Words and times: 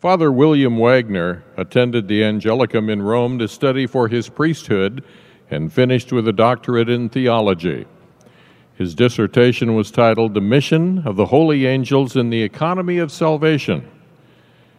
Father 0.00 0.32
William 0.32 0.78
Wagner 0.78 1.44
attended 1.58 2.08
the 2.08 2.22
Angelicum 2.22 2.88
in 2.88 3.02
Rome 3.02 3.38
to 3.38 3.46
study 3.46 3.86
for 3.86 4.08
his 4.08 4.30
priesthood 4.30 5.04
and 5.50 5.70
finished 5.70 6.10
with 6.10 6.26
a 6.26 6.32
doctorate 6.32 6.88
in 6.88 7.10
theology. 7.10 7.84
His 8.76 8.94
dissertation 8.94 9.74
was 9.74 9.90
titled 9.90 10.32
The 10.32 10.40
Mission 10.40 11.02
of 11.04 11.16
the 11.16 11.26
Holy 11.26 11.66
Angels 11.66 12.16
in 12.16 12.30
the 12.30 12.42
Economy 12.42 12.96
of 12.96 13.12
Salvation. 13.12 13.86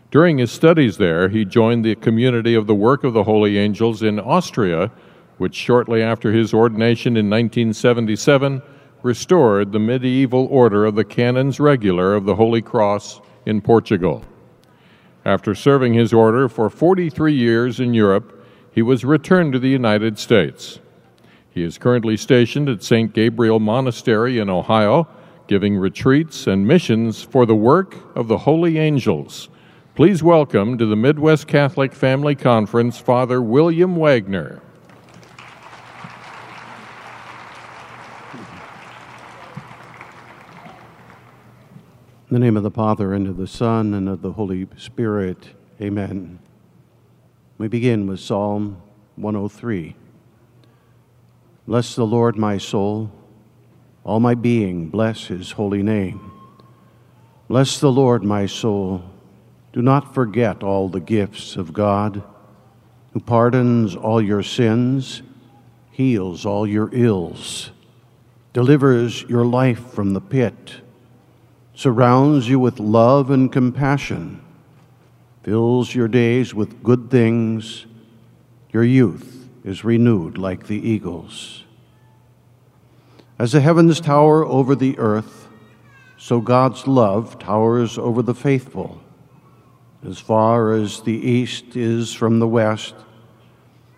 During 0.10 0.40
his 0.40 0.52
studies 0.52 0.98
there, 0.98 1.30
he 1.30 1.46
joined 1.46 1.86
the 1.86 1.94
community 1.94 2.56
of 2.56 2.66
the 2.66 2.74
work 2.74 3.04
of 3.04 3.14
the 3.14 3.26
Holy 3.26 3.60
Angels 3.60 4.02
in 4.02 4.20
Austria, 4.20 4.90
which 5.38 5.54
shortly 5.54 6.02
after 6.02 6.32
his 6.32 6.52
ordination 6.52 7.16
in 7.16 7.30
1977 7.30 8.64
restored 9.04 9.72
the 9.72 9.78
medieval 9.78 10.48
order 10.50 10.84
of 10.84 10.96
the 10.96 11.06
Canons 11.06 11.60
Regular 11.60 12.16
of 12.16 12.26
the 12.26 12.38
Holy 12.38 12.64
Cross 12.64 13.22
in 13.46 13.62
Portugal. 13.62 14.26
After 15.24 15.54
serving 15.54 15.94
his 15.94 16.14
order 16.14 16.50
for 16.50 16.70
43 16.70 17.34
years 17.34 17.80
in 17.80 17.94
Europe, 17.94 18.44
he 18.72 18.82
was 18.82 19.06
returned 19.06 19.54
to 19.54 19.60
the 19.60 19.70
United 19.70 20.18
States. 20.18 20.80
He 21.52 21.64
is 21.64 21.78
currently 21.78 22.18
stationed 22.18 22.68
at 22.70 22.82
St. 22.82 23.14
Gabriel 23.14 23.60
Monastery 23.60 24.40
in 24.40 24.50
Ohio, 24.50 25.08
giving 25.48 25.78
retreats 25.78 26.48
and 26.48 26.66
missions 26.66 27.22
for 27.22 27.46
the 27.46 27.56
work 27.56 27.96
of 28.16 28.28
the 28.28 28.40
Holy 28.40 28.80
Angels. 28.80 29.50
Please 29.94 30.24
welcome 30.24 30.78
to 30.78 30.86
the 30.86 30.96
Midwest 30.96 31.48
Catholic 31.48 31.94
Family 31.94 32.34
Conference 32.34 32.98
Father 32.98 33.42
William 33.42 33.96
Wagner. 33.98 34.62
In 42.32 42.36
the 42.36 42.46
name 42.46 42.56
of 42.56 42.64
the 42.64 42.72
Father, 42.72 43.14
and 43.14 43.28
of 43.28 43.36
the 43.36 43.46
Son, 43.46 43.94
and 43.94 44.08
of 44.08 44.22
the 44.22 44.32
Holy 44.32 44.66
Spirit. 44.78 45.50
Amen. 45.82 46.40
We 47.58 47.68
begin 47.68 48.08
with 48.08 48.22
Psalm 48.22 48.82
103. 49.18 49.98
Bless 51.68 51.94
the 51.94 52.06
Lord, 52.06 52.38
my 52.38 52.58
soul. 52.58 53.12
All 54.06 54.22
my 54.22 54.34
being, 54.34 54.88
bless 54.88 55.26
his 55.26 55.52
holy 55.52 55.84
name. 55.84 56.32
Bless 57.50 57.82
the 57.82 57.92
Lord, 57.92 58.24
my 58.24 58.46
soul. 58.46 59.04
Do 59.74 59.82
not 59.82 60.14
forget 60.14 60.64
all 60.64 60.88
the 60.88 61.02
gifts 61.02 61.58
of 61.58 61.74
God, 61.74 62.24
who 63.12 63.20
pardons 63.20 63.94
all 63.94 64.22
your 64.22 64.42
sins, 64.42 65.22
heals 65.92 66.46
all 66.46 66.66
your 66.66 66.90
ills, 66.94 67.72
delivers 68.54 69.24
your 69.24 69.46
life 69.46 69.92
from 69.92 70.14
the 70.14 70.22
pit 70.22 70.81
surrounds 71.74 72.48
you 72.48 72.60
with 72.60 72.80
love 72.80 73.30
and 73.30 73.52
compassion, 73.52 74.42
fills 75.44 75.96
your 75.96 76.08
days 76.08 76.54
with 76.54 76.84
good 76.84 77.10
things, 77.10 77.86
your 78.72 78.84
youth 78.84 79.50
is 79.64 79.84
renewed 79.84 80.38
like 80.38 80.68
the 80.68 80.88
eagles. 80.90 81.64
As 83.38 83.52
the 83.54 83.62
heavens 83.62 84.00
tower 84.00 84.46
over 84.46 84.76
the 84.76 84.98
earth, 85.00 85.48
so 86.18 86.40
God's 86.40 86.86
love 86.86 87.40
towers 87.40 87.98
over 87.98 88.22
the 88.22 88.36
faithful. 88.36 89.02
As 90.08 90.20
far 90.20 90.74
as 90.74 91.02
the 91.02 91.14
east 91.14 91.76
is 91.76 92.14
from 92.14 92.40
the 92.40 92.48
west, 92.48 92.94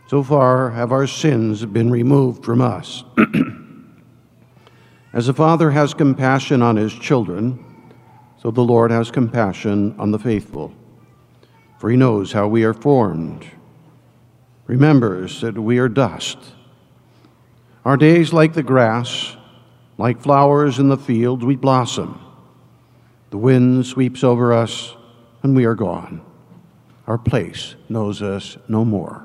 so 0.07 0.23
far 0.23 0.71
have 0.71 0.91
our 0.91 1.07
sins 1.07 1.65
been 1.65 1.91
removed 1.91 2.45
from 2.45 2.61
us. 2.61 3.03
As 5.13 5.27
a 5.27 5.33
father 5.33 5.69
has 5.69 5.93
compassion 5.93 6.63
on 6.63 6.75
his 6.75 6.91
children, 6.91 7.63
so 8.41 8.49
the 8.49 8.63
Lord 8.63 8.89
has 8.89 9.11
compassion 9.11 9.95
on 9.99 10.09
the 10.09 10.17
faithful, 10.17 10.73
for 11.77 11.91
he 11.91 11.95
knows 11.95 12.31
how 12.31 12.47
we 12.47 12.63
are 12.63 12.73
formed, 12.73 13.45
remembers 14.65 15.41
that 15.41 15.55
we 15.55 15.77
are 15.77 15.87
dust. 15.87 16.39
Our 17.85 17.95
days, 17.95 18.33
like 18.33 18.53
the 18.53 18.63
grass, 18.63 19.37
like 19.99 20.19
flowers 20.19 20.79
in 20.79 20.89
the 20.89 20.97
field, 20.97 21.43
we 21.43 21.57
blossom. 21.57 22.19
The 23.29 23.37
wind 23.37 23.85
sweeps 23.85 24.23
over 24.23 24.51
us, 24.51 24.95
and 25.43 25.55
we 25.55 25.65
are 25.65 25.75
gone. 25.75 26.25
Our 27.05 27.19
place 27.19 27.75
knows 27.87 28.23
us 28.23 28.57
no 28.67 28.83
more. 28.83 29.23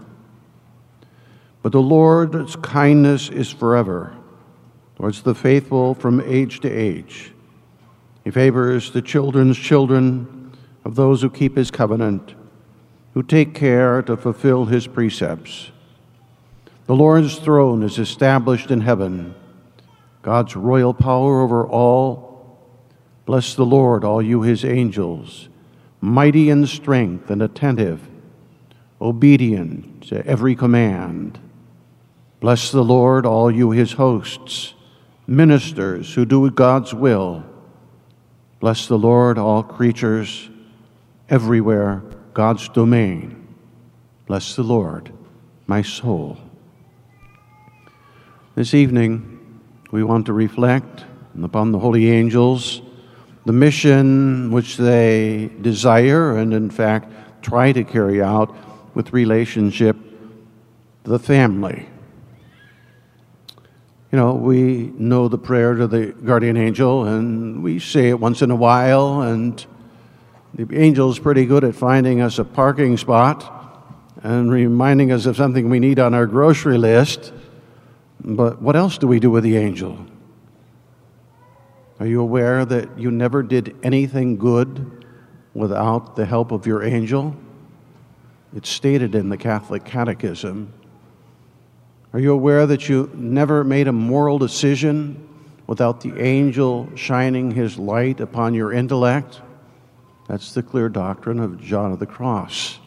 But 1.62 1.72
the 1.72 1.80
Lord's 1.80 2.56
kindness 2.56 3.30
is 3.30 3.50
forever 3.50 4.14
towards 4.98 5.22
the 5.22 5.34
faithful 5.34 5.94
from 5.94 6.20
age 6.20 6.58
to 6.60 6.68
age. 6.68 7.32
He 8.24 8.32
favors 8.32 8.90
the 8.90 9.00
children's 9.00 9.56
children 9.56 10.52
of 10.84 10.96
those 10.96 11.22
who 11.22 11.30
keep 11.30 11.56
his 11.56 11.70
covenant, 11.70 12.34
who 13.14 13.22
take 13.22 13.54
care 13.54 14.02
to 14.02 14.16
fulfill 14.16 14.64
his 14.64 14.88
precepts. 14.88 15.70
The 16.86 16.96
Lord's 16.96 17.38
throne 17.38 17.84
is 17.84 17.98
established 17.98 18.72
in 18.72 18.80
heaven, 18.80 19.36
God's 20.22 20.56
royal 20.56 20.92
power 20.92 21.42
over 21.42 21.66
all. 21.66 22.58
Bless 23.24 23.54
the 23.54 23.66
Lord, 23.66 24.04
all 24.04 24.20
you 24.20 24.42
his 24.42 24.64
angels, 24.64 25.48
mighty 26.00 26.50
in 26.50 26.66
strength 26.66 27.30
and 27.30 27.40
attentive, 27.40 28.08
obedient 29.00 30.08
to 30.08 30.26
every 30.26 30.56
command. 30.56 31.38
Bless 32.40 32.72
the 32.72 32.82
Lord, 32.82 33.24
all 33.24 33.50
you 33.50 33.70
his 33.70 33.92
hosts, 33.92 34.74
ministers 35.28 36.14
who 36.14 36.24
do 36.24 36.50
God's 36.50 36.94
will. 36.94 37.44
Bless 38.60 38.88
the 38.88 38.98
Lord, 38.98 39.36
all 39.36 39.62
creatures, 39.62 40.48
everywhere, 41.28 42.02
God's 42.32 42.68
domain. 42.70 43.46
Bless 44.26 44.56
the 44.56 44.62
Lord, 44.62 45.12
my 45.66 45.82
soul. 45.82 46.38
This 48.54 48.72
evening, 48.72 49.60
we 49.90 50.02
want 50.02 50.26
to 50.26 50.32
reflect 50.32 51.04
upon 51.42 51.72
the 51.72 51.78
holy 51.78 52.10
angels, 52.10 52.80
the 53.44 53.52
mission 53.52 54.50
which 54.50 54.78
they 54.78 55.50
desire 55.60 56.38
and, 56.38 56.54
in 56.54 56.70
fact, 56.70 57.12
try 57.42 57.70
to 57.70 57.84
carry 57.84 58.22
out 58.22 58.54
with 58.94 59.12
relationship 59.12 59.96
to 61.04 61.10
the 61.10 61.18
family. 61.18 61.86
You 64.10 64.16
know, 64.16 64.34
we 64.34 64.90
know 64.96 65.28
the 65.28 65.36
prayer 65.36 65.74
to 65.74 65.86
the 65.86 66.06
guardian 66.06 66.56
angel, 66.56 67.04
and 67.04 67.62
we 67.62 67.78
say 67.78 68.08
it 68.08 68.18
once 68.18 68.40
in 68.40 68.50
a 68.50 68.56
while, 68.56 69.20
and 69.20 69.64
the 70.54 70.66
angel's 70.74 71.18
pretty 71.18 71.44
good 71.44 71.62
at 71.62 71.74
finding 71.74 72.22
us 72.22 72.38
a 72.38 72.44
parking 72.44 72.96
spot 72.96 73.54
and 74.22 74.50
reminding 74.50 75.12
us 75.12 75.26
of 75.26 75.36
something 75.36 75.68
we 75.68 75.78
need 75.78 75.98
on 75.98 76.14
our 76.14 76.26
grocery 76.26 76.78
list. 76.78 77.34
But 78.18 78.62
what 78.62 78.76
else 78.76 78.96
do 78.96 79.06
we 79.06 79.20
do 79.20 79.30
with 79.30 79.44
the 79.44 79.58
angel? 79.58 80.06
Are 82.00 82.06
you 82.06 82.22
aware 82.22 82.64
that 82.64 82.98
you 82.98 83.10
never 83.10 83.42
did 83.42 83.76
anything 83.82 84.38
good 84.38 85.04
without 85.52 86.16
the 86.16 86.24
help 86.24 86.50
of 86.50 86.66
your 86.66 86.82
angel? 86.82 87.36
It's 88.56 88.70
stated 88.70 89.14
in 89.14 89.28
the 89.28 89.36
Catholic 89.36 89.84
Catechism 89.84 90.72
are 92.12 92.18
you 92.18 92.32
aware 92.32 92.66
that 92.66 92.88
you 92.88 93.10
never 93.14 93.64
made 93.64 93.86
a 93.86 93.92
moral 93.92 94.38
decision 94.38 95.28
without 95.66 96.00
the 96.00 96.18
angel 96.18 96.88
shining 96.94 97.50
his 97.50 97.78
light 97.78 98.20
upon 98.20 98.54
your 98.54 98.72
intellect? 98.72 99.42
That's 100.26 100.52
the 100.52 100.62
clear 100.62 100.88
doctrine 100.88 101.38
of 101.38 101.60
John 101.60 101.92
of 101.92 101.98
the 101.98 102.06
Cross. 102.06 102.78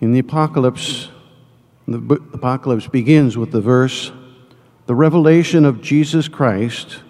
In 0.00 0.12
the 0.12 0.18
Apocalypse, 0.18 1.08
the 1.86 2.20
Apocalypse 2.34 2.86
begins 2.86 3.38
with 3.38 3.50
the 3.50 3.60
verse, 3.60 4.12
the 4.86 4.94
revelation 4.94 5.64
of 5.64 5.80
Jesus 5.80 6.28
Christ, 6.28 7.02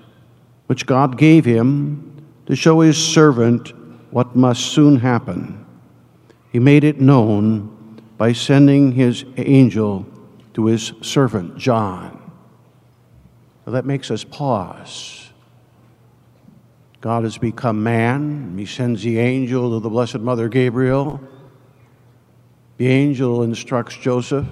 which 0.66 0.86
God 0.86 1.19
gave 1.19 1.44
him 1.44 2.25
to 2.46 2.54
show 2.54 2.80
his 2.80 2.96
servant 2.96 3.72
what 4.12 4.36
must 4.36 4.66
soon 4.66 5.00
happen. 5.00 5.66
He 6.50 6.58
made 6.58 6.84
it 6.84 7.00
known 7.00 7.75
by 8.19 8.32
sending 8.32 8.93
his 8.93 9.25
angel 9.37 10.05
to 10.53 10.67
his 10.67 10.93
servant 11.00 11.56
John. 11.56 12.32
Now 13.65 13.73
that 13.73 13.87
makes 13.87 14.11
us 14.11 14.25
pause. 14.25 15.31
God 17.00 17.23
has 17.23 17.38
become 17.38 17.82
man. 17.85 18.59
He 18.59 18.67
sends 18.67 19.03
the 19.05 19.20
angel 19.20 19.70
to 19.70 19.81
the 19.81 19.88
Blessed 19.88 20.19
Mother 20.19 20.49
Gabriel. 20.49 21.20
The 22.76 22.88
angel 22.88 23.44
instructs 23.44 23.97
Joseph. 23.97 24.47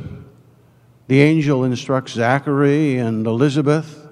The 1.09 1.21
angel 1.21 1.65
instructs 1.65 2.13
Zachary 2.13 2.99
and 2.99 3.27
Elizabeth. 3.27 4.07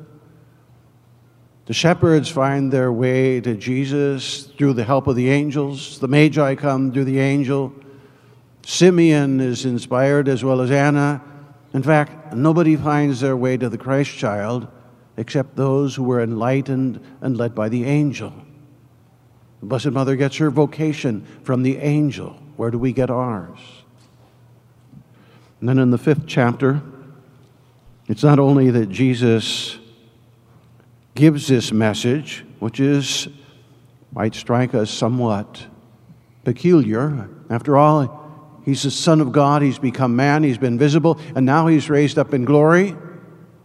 The 1.66 1.74
shepherds 1.74 2.28
find 2.28 2.72
their 2.72 2.92
way 2.92 3.40
to 3.40 3.54
Jesus 3.54 4.44
through 4.58 4.74
the 4.74 4.84
help 4.84 5.06
of 5.06 5.16
the 5.16 5.30
angels. 5.30 6.00
The 6.00 6.08
Magi 6.08 6.56
come 6.56 6.92
through 6.92 7.04
the 7.04 7.20
angel. 7.20 7.72
Simeon 8.64 9.40
is 9.40 9.64
inspired 9.64 10.28
as 10.28 10.42
well 10.42 10.60
as 10.60 10.70
Anna. 10.70 11.22
In 11.72 11.82
fact, 11.82 12.34
nobody 12.34 12.76
finds 12.76 13.20
their 13.20 13.36
way 13.36 13.56
to 13.56 13.68
the 13.68 13.78
Christ 13.78 14.16
child 14.16 14.68
except 15.16 15.56
those 15.56 15.94
who 15.94 16.02
were 16.02 16.22
enlightened 16.22 17.00
and 17.20 17.36
led 17.36 17.54
by 17.54 17.68
the 17.68 17.84
angel. 17.84 18.32
The 19.60 19.66
Blessed 19.66 19.90
Mother 19.90 20.16
gets 20.16 20.36
her 20.38 20.50
vocation 20.50 21.26
from 21.42 21.62
the 21.62 21.76
angel. 21.76 22.30
Where 22.56 22.70
do 22.70 22.78
we 22.78 22.92
get 22.92 23.10
ours? 23.10 23.58
And 25.60 25.68
then 25.68 25.78
in 25.78 25.90
the 25.90 25.98
fifth 25.98 26.26
chapter, 26.26 26.82
it's 28.08 28.22
not 28.22 28.38
only 28.38 28.70
that 28.70 28.88
Jesus 28.88 29.78
gives 31.14 31.46
this 31.48 31.72
message, 31.72 32.44
which 32.58 32.80
is 32.80 33.28
might 34.12 34.34
strike 34.34 34.74
us 34.74 34.90
somewhat 34.90 35.66
peculiar. 36.44 37.28
After 37.50 37.76
all, 37.76 38.23
he's 38.64 38.82
the 38.82 38.90
Son 38.90 39.20
of 39.20 39.32
God, 39.32 39.62
he's 39.62 39.78
become 39.78 40.16
man, 40.16 40.42
he's 40.42 40.58
been 40.58 40.78
visible, 40.78 41.18
and 41.34 41.46
now 41.46 41.66
he's 41.66 41.90
raised 41.90 42.18
up 42.18 42.34
in 42.34 42.44
glory. 42.44 42.96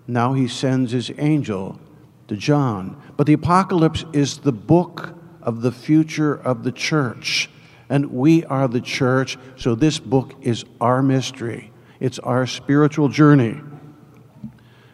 Now 0.07 0.33
he 0.33 0.47
sends 0.47 0.91
his 0.91 1.11
angel 1.17 1.79
to 2.27 2.35
John. 2.35 3.01
But 3.17 3.27
the 3.27 3.33
apocalypse 3.33 4.05
is 4.13 4.39
the 4.39 4.51
book 4.51 5.15
of 5.41 5.61
the 5.61 5.71
future 5.71 6.35
of 6.35 6.63
the 6.63 6.71
church. 6.71 7.49
And 7.89 8.11
we 8.11 8.45
are 8.45 8.67
the 8.67 8.81
church, 8.81 9.37
so 9.55 9.75
this 9.75 9.99
book 9.99 10.35
is 10.41 10.63
our 10.79 11.01
mystery. 11.01 11.71
It's 11.99 12.19
our 12.19 12.45
spiritual 12.45 13.09
journey. 13.09 13.59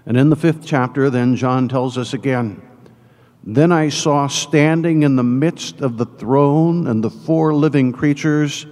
And 0.06 0.18
in 0.18 0.30
the 0.30 0.36
fifth 0.36 0.66
chapter, 0.66 1.10
then 1.10 1.36
John 1.36 1.68
tells 1.68 1.98
us 1.98 2.14
again 2.14 2.62
Then 3.44 3.72
I 3.72 3.90
saw 3.90 4.28
standing 4.28 5.04
in 5.04 5.16
the 5.16 5.24
midst 5.24 5.82
of 5.82 5.98
the 5.98 6.06
throne 6.06 6.88
and 6.88 7.04
the 7.04 7.10
four 7.10 7.54
living 7.54 7.92
creatures, 7.92 8.66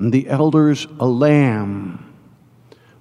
and 0.00 0.12
the 0.12 0.28
elders, 0.28 0.86
a 0.98 1.06
lamb 1.06 2.14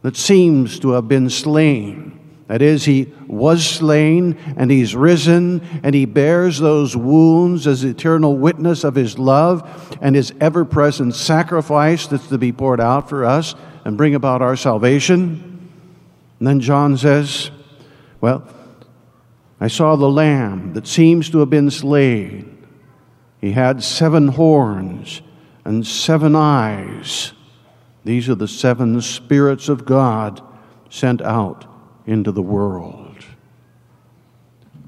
that 0.01 0.17
seems 0.17 0.79
to 0.79 0.91
have 0.91 1.07
been 1.07 1.29
slain. 1.29 2.19
That 2.47 2.61
is, 2.61 2.83
he 2.83 3.13
was 3.27 3.65
slain 3.65 4.37
and 4.57 4.69
he's 4.69 4.95
risen 4.95 5.61
and 5.83 5.95
he 5.95 6.05
bears 6.05 6.59
those 6.59 6.97
wounds 6.97 7.67
as 7.67 7.83
eternal 7.83 8.37
witness 8.37 8.83
of 8.83 8.95
his 8.95 9.17
love 9.17 9.97
and 10.01 10.15
his 10.15 10.33
ever 10.41 10.65
present 10.65 11.15
sacrifice 11.15 12.07
that's 12.07 12.27
to 12.27 12.37
be 12.37 12.51
poured 12.51 12.81
out 12.81 13.07
for 13.07 13.23
us 13.23 13.55
and 13.85 13.97
bring 13.97 14.15
about 14.15 14.41
our 14.41 14.57
salvation. 14.57 15.69
And 16.39 16.47
then 16.47 16.59
John 16.59 16.97
says, 16.97 17.49
well, 18.19 18.45
I 19.61 19.67
saw 19.67 19.95
the 19.95 20.09
lamb 20.09 20.73
that 20.73 20.87
seems 20.87 21.29
to 21.29 21.39
have 21.39 21.49
been 21.49 21.71
slain. 21.71 22.67
He 23.39 23.51
had 23.51 23.83
seven 23.83 24.29
horns 24.29 25.21
and 25.69 25.85
seven 25.85 26.35
eyes. 26.35 27.33
These 28.03 28.27
are 28.27 28.33
the 28.33 28.47
seven 28.47 28.99
spirits 29.01 29.69
of 29.69 29.85
God 29.85 30.41
sent 30.89 31.21
out 31.21 31.67
into 32.07 32.31
the 32.31 32.41
world. 32.41 33.15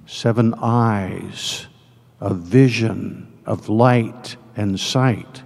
Seven 0.07 0.55
eyes 0.55 1.67
a 2.19 2.33
vision, 2.33 3.31
of 3.45 3.69
light 3.69 4.35
and 4.55 4.79
sight. 4.79 5.43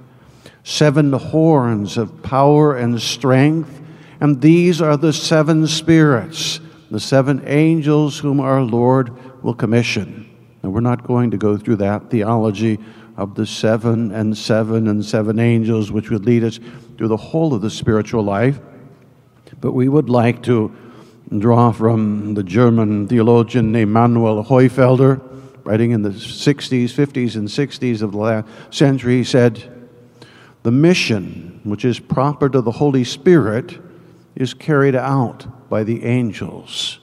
Seven 0.63 1.11
horns 1.11 1.97
of 1.97 2.23
power 2.23 2.77
and 2.77 3.01
strength. 3.01 3.81
And 4.21 4.41
these 4.41 4.81
are 4.81 4.95
the 4.95 5.13
seven 5.13 5.67
spirits 5.67 6.61
the 6.91 6.99
seven 7.01 7.41
angels 7.45 8.19
whom 8.19 8.39
our 8.39 8.61
Lord 8.61 9.43
will 9.43 9.55
commission. 9.55 10.29
And 10.63 10.73
we're 10.73 10.79
not 10.79 11.03
going 11.03 11.31
to 11.31 11.37
go 11.37 11.57
through 11.57 11.77
that 11.77 12.09
theology 12.09 12.79
of 13.17 13.35
the 13.35 13.45
seven 13.45 14.11
and 14.11 14.37
seven 14.37 14.87
and 14.87 15.03
seven 15.03 15.39
angels, 15.39 15.91
which 15.91 16.09
would 16.09 16.25
lead 16.25 16.43
us 16.43 16.59
through 16.97 17.07
the 17.07 17.17
whole 17.17 17.53
of 17.53 17.61
the 17.61 17.69
spiritual 17.69 18.23
life. 18.23 18.59
But 19.61 19.71
we 19.71 19.87
would 19.87 20.09
like 20.09 20.43
to 20.43 20.75
draw 21.37 21.71
from 21.71 22.33
the 22.33 22.43
German 22.43 23.07
theologian 23.07 23.71
named 23.71 23.91
Manuel 23.91 24.43
Hoyfelder, 24.43 25.21
writing 25.63 25.91
in 25.91 26.01
the 26.01 26.09
60s, 26.09 26.85
50s, 26.85 27.35
and 27.35 27.47
60s 27.47 28.01
of 28.01 28.11
the 28.11 28.17
last 28.17 28.47
century. 28.69 29.17
He 29.17 29.23
said, 29.23 29.63
The 30.63 30.71
mission, 30.71 31.61
which 31.63 31.85
is 31.85 31.99
proper 31.99 32.49
to 32.49 32.61
the 32.61 32.71
Holy 32.71 33.03
Spirit, 33.03 33.79
is 34.35 34.53
carried 34.53 34.95
out 34.95 35.69
by 35.69 35.83
the 35.83 36.03
angels. 36.03 36.99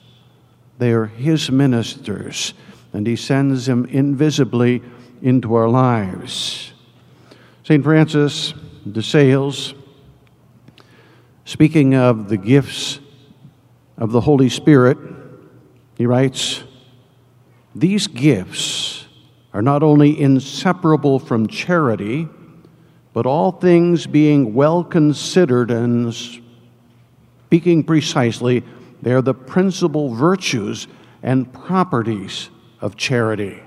They 0.77 0.91
are 0.91 1.05
His 1.05 1.51
ministers, 1.51 2.53
and 2.93 3.05
He 3.05 3.15
sends 3.15 3.65
them 3.65 3.85
invisibly 3.85 4.81
into 5.23 5.55
our 5.55 5.67
lives. 5.67 6.73
St. 7.63 7.83
Francis 7.83 8.53
de 8.91 9.01
Sales, 9.01 9.73
speaking 11.45 11.95
of 11.95 12.29
the 12.29 12.37
gifts 12.37 12.99
of 13.97 14.11
the 14.11 14.21
Holy 14.21 14.49
Spirit, 14.49 14.99
he 15.97 16.05
writes, 16.05 16.63
These 17.73 18.05
gifts 18.05 19.07
are 19.51 19.63
not 19.63 19.81
only 19.81 20.21
inseparable 20.21 21.17
from 21.17 21.47
charity, 21.47 22.27
but 23.13 23.25
all 23.25 23.51
things 23.51 24.05
being 24.05 24.53
well 24.53 24.83
considered 24.83 25.71
and 25.71 26.13
Speaking 27.53 27.83
precisely, 27.83 28.63
they 29.03 29.13
are 29.13 29.21
the 29.21 29.35
principal 29.35 30.11
virtues 30.11 30.87
and 31.21 31.53
properties 31.53 32.49
of 32.81 32.95
charity. 32.95 33.61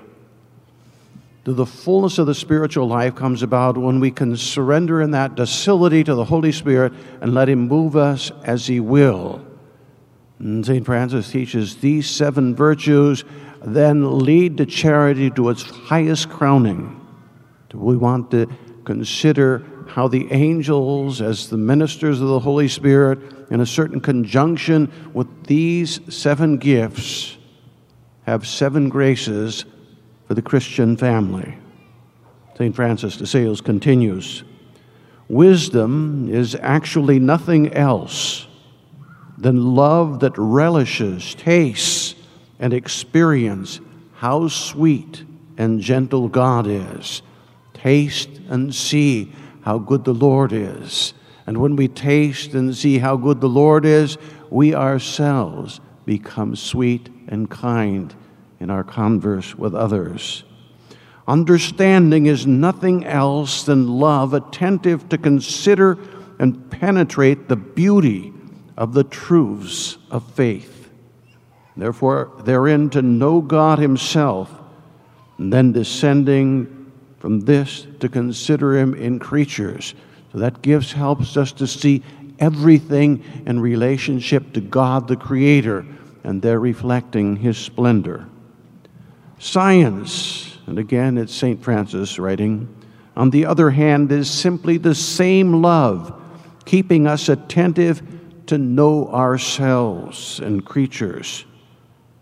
The 1.49 1.65
fullness 1.65 2.17
of 2.17 2.27
the 2.27 2.35
spiritual 2.35 2.89
life 2.89 3.15
comes 3.15 3.41
about 3.41 3.77
when 3.77 4.01
we 4.01 4.11
can 4.11 4.35
surrender 4.35 5.01
in 5.01 5.11
that 5.11 5.35
docility 5.35 6.03
to 6.03 6.13
the 6.13 6.25
Holy 6.25 6.51
Spirit 6.51 6.91
and 7.21 7.33
let 7.33 7.47
Him 7.47 7.69
move 7.69 7.95
us 7.95 8.33
as 8.43 8.67
He 8.67 8.81
will. 8.81 9.47
St. 10.41 10.85
Francis 10.85 11.31
teaches 11.31 11.77
these 11.77 12.09
seven 12.09 12.53
virtues 12.53 13.23
then 13.63 14.19
lead 14.19 14.57
to 14.57 14.65
charity 14.65 15.29
to 15.31 15.47
its 15.47 15.61
highest 15.63 16.27
crowning. 16.29 16.99
We 17.73 17.95
want 17.95 18.29
to 18.31 18.47
consider 18.83 19.65
how 19.87 20.09
the 20.09 20.29
angels, 20.33 21.21
as 21.21 21.49
the 21.49 21.55
ministers 21.55 22.19
of 22.19 22.27
the 22.27 22.39
Holy 22.39 22.67
Spirit, 22.67 23.19
in 23.49 23.61
a 23.61 23.65
certain 23.65 24.01
conjunction 24.01 24.91
with 25.13 25.45
these 25.45 26.01
seven 26.13 26.57
gifts, 26.57 27.37
have 28.25 28.45
seven 28.45 28.89
graces 28.89 29.63
for 30.27 30.33
the 30.33 30.41
Christian 30.41 30.97
family. 30.97 31.57
St. 32.57 32.75
Francis 32.75 33.17
de 33.17 33.25
Sales 33.25 33.61
continues 33.61 34.43
Wisdom 35.29 36.33
is 36.33 36.55
actually 36.61 37.19
nothing 37.19 37.73
else 37.73 38.47
than 39.37 39.75
love 39.75 40.21
that 40.21 40.33
relishes, 40.37 41.35
tastes, 41.35 42.15
and 42.59 42.73
experience 42.73 43.79
how 44.15 44.47
sweet 44.47 45.23
and 45.57 45.81
gentle 45.81 46.29
God 46.29 46.65
is. 46.65 47.21
Taste 47.73 48.29
and 48.49 48.73
see 48.73 49.33
how 49.61 49.77
good 49.77 50.05
the 50.05 50.13
Lord 50.13 50.53
is. 50.53 51.13
And 51.45 51.57
when 51.59 51.75
we 51.75 51.87
taste 51.87 52.53
and 52.53 52.75
see 52.75 52.97
how 52.97 53.17
good 53.17 53.41
the 53.41 53.49
Lord 53.49 53.85
is, 53.85 54.17
we 54.49 54.73
ourselves 54.73 55.81
become 56.05 56.55
sweet 56.55 57.09
and 57.27 57.49
kind 57.49 58.15
in 58.59 58.69
our 58.69 58.83
converse 58.83 59.55
with 59.55 59.75
others. 59.75 60.43
Understanding 61.27 62.25
is 62.25 62.47
nothing 62.47 63.05
else 63.05 63.63
than 63.63 63.87
love, 63.87 64.33
attentive 64.33 65.09
to 65.09 65.17
consider 65.17 65.97
and 66.39 66.69
penetrate 66.71 67.47
the 67.47 67.55
beauty 67.55 68.33
of 68.77 68.93
the 68.93 69.03
truths 69.03 69.97
of 70.09 70.31
faith. 70.33 70.89
Therefore, 71.75 72.31
therein 72.43 72.89
to 72.91 73.01
know 73.01 73.41
God 73.41 73.79
Himself, 73.79 74.51
and 75.37 75.51
then 75.51 75.71
descending 75.71 76.77
from 77.19 77.41
this 77.41 77.85
to 77.99 78.09
consider 78.09 78.77
him 78.77 78.93
in 78.93 79.19
creatures. 79.19 79.95
So 80.31 80.39
that 80.39 80.61
gives 80.61 80.91
helps 80.91 81.37
us 81.37 81.51
to 81.53 81.67
see 81.67 82.03
everything 82.39 83.23
in 83.45 83.59
relationship 83.59 84.53
to 84.53 84.61
God 84.61 85.07
the 85.07 85.15
Creator, 85.15 85.85
and 86.23 86.41
they're 86.41 86.59
reflecting 86.59 87.35
his 87.35 87.57
splendor. 87.57 88.27
Science, 89.39 90.57
and 90.65 90.79
again 90.79 91.17
it's 91.17 91.33
St. 91.33 91.63
Francis 91.63 92.17
writing, 92.17 92.73
on 93.15 93.29
the 93.29 93.45
other 93.45 93.69
hand, 93.69 94.11
is 94.11 94.29
simply 94.29 94.77
the 94.77 94.95
same 94.95 95.61
love, 95.61 96.19
keeping 96.65 97.07
us 97.07 97.29
attentive 97.29 98.01
to 98.47 98.57
know 98.57 99.07
ourselves 99.09 100.39
and 100.39 100.65
creatures, 100.65 101.45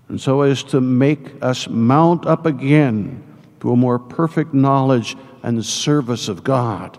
and 0.09 0.19
so 0.19 0.41
as 0.41 0.63
to 0.63 0.81
make 0.81 1.41
us 1.41 1.67
mount 1.69 2.25
up 2.25 2.45
again 2.45 3.23
to 3.59 3.71
a 3.71 3.75
more 3.75 3.99
perfect 3.99 4.53
knowledge 4.53 5.15
and 5.43 5.65
service 5.65 6.27
of 6.27 6.43
God. 6.43 6.97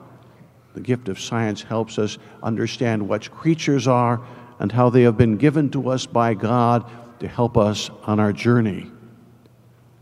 The 0.74 0.80
gift 0.80 1.08
of 1.08 1.20
science 1.20 1.62
helps 1.62 1.98
us 1.98 2.18
understand 2.42 3.06
what 3.06 3.30
creatures 3.30 3.86
are 3.86 4.20
and 4.58 4.72
how 4.72 4.90
they 4.90 5.02
have 5.02 5.16
been 5.16 5.36
given 5.36 5.70
to 5.70 5.90
us 5.90 6.06
by 6.06 6.34
God 6.34 6.90
to 7.20 7.28
help 7.28 7.56
us 7.56 7.90
on 8.04 8.20
our 8.20 8.32
journey. 8.32 8.90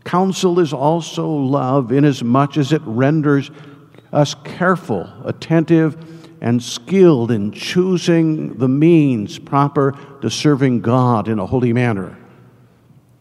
Counsel 0.05 0.59
is 0.59 0.71
also 0.71 1.29
love, 1.29 1.91
inasmuch 1.91 2.57
as 2.57 2.71
it 2.71 2.81
renders 2.85 3.51
us 4.13 4.35
careful, 4.45 5.09
attentive, 5.25 5.97
and 6.39 6.63
skilled 6.63 7.31
in 7.31 7.51
choosing 7.51 8.57
the 8.57 8.69
means 8.69 9.37
proper 9.37 9.97
to 10.21 10.29
serving 10.29 10.79
God 10.79 11.27
in 11.27 11.39
a 11.39 11.45
holy 11.45 11.73
manner. 11.73 12.17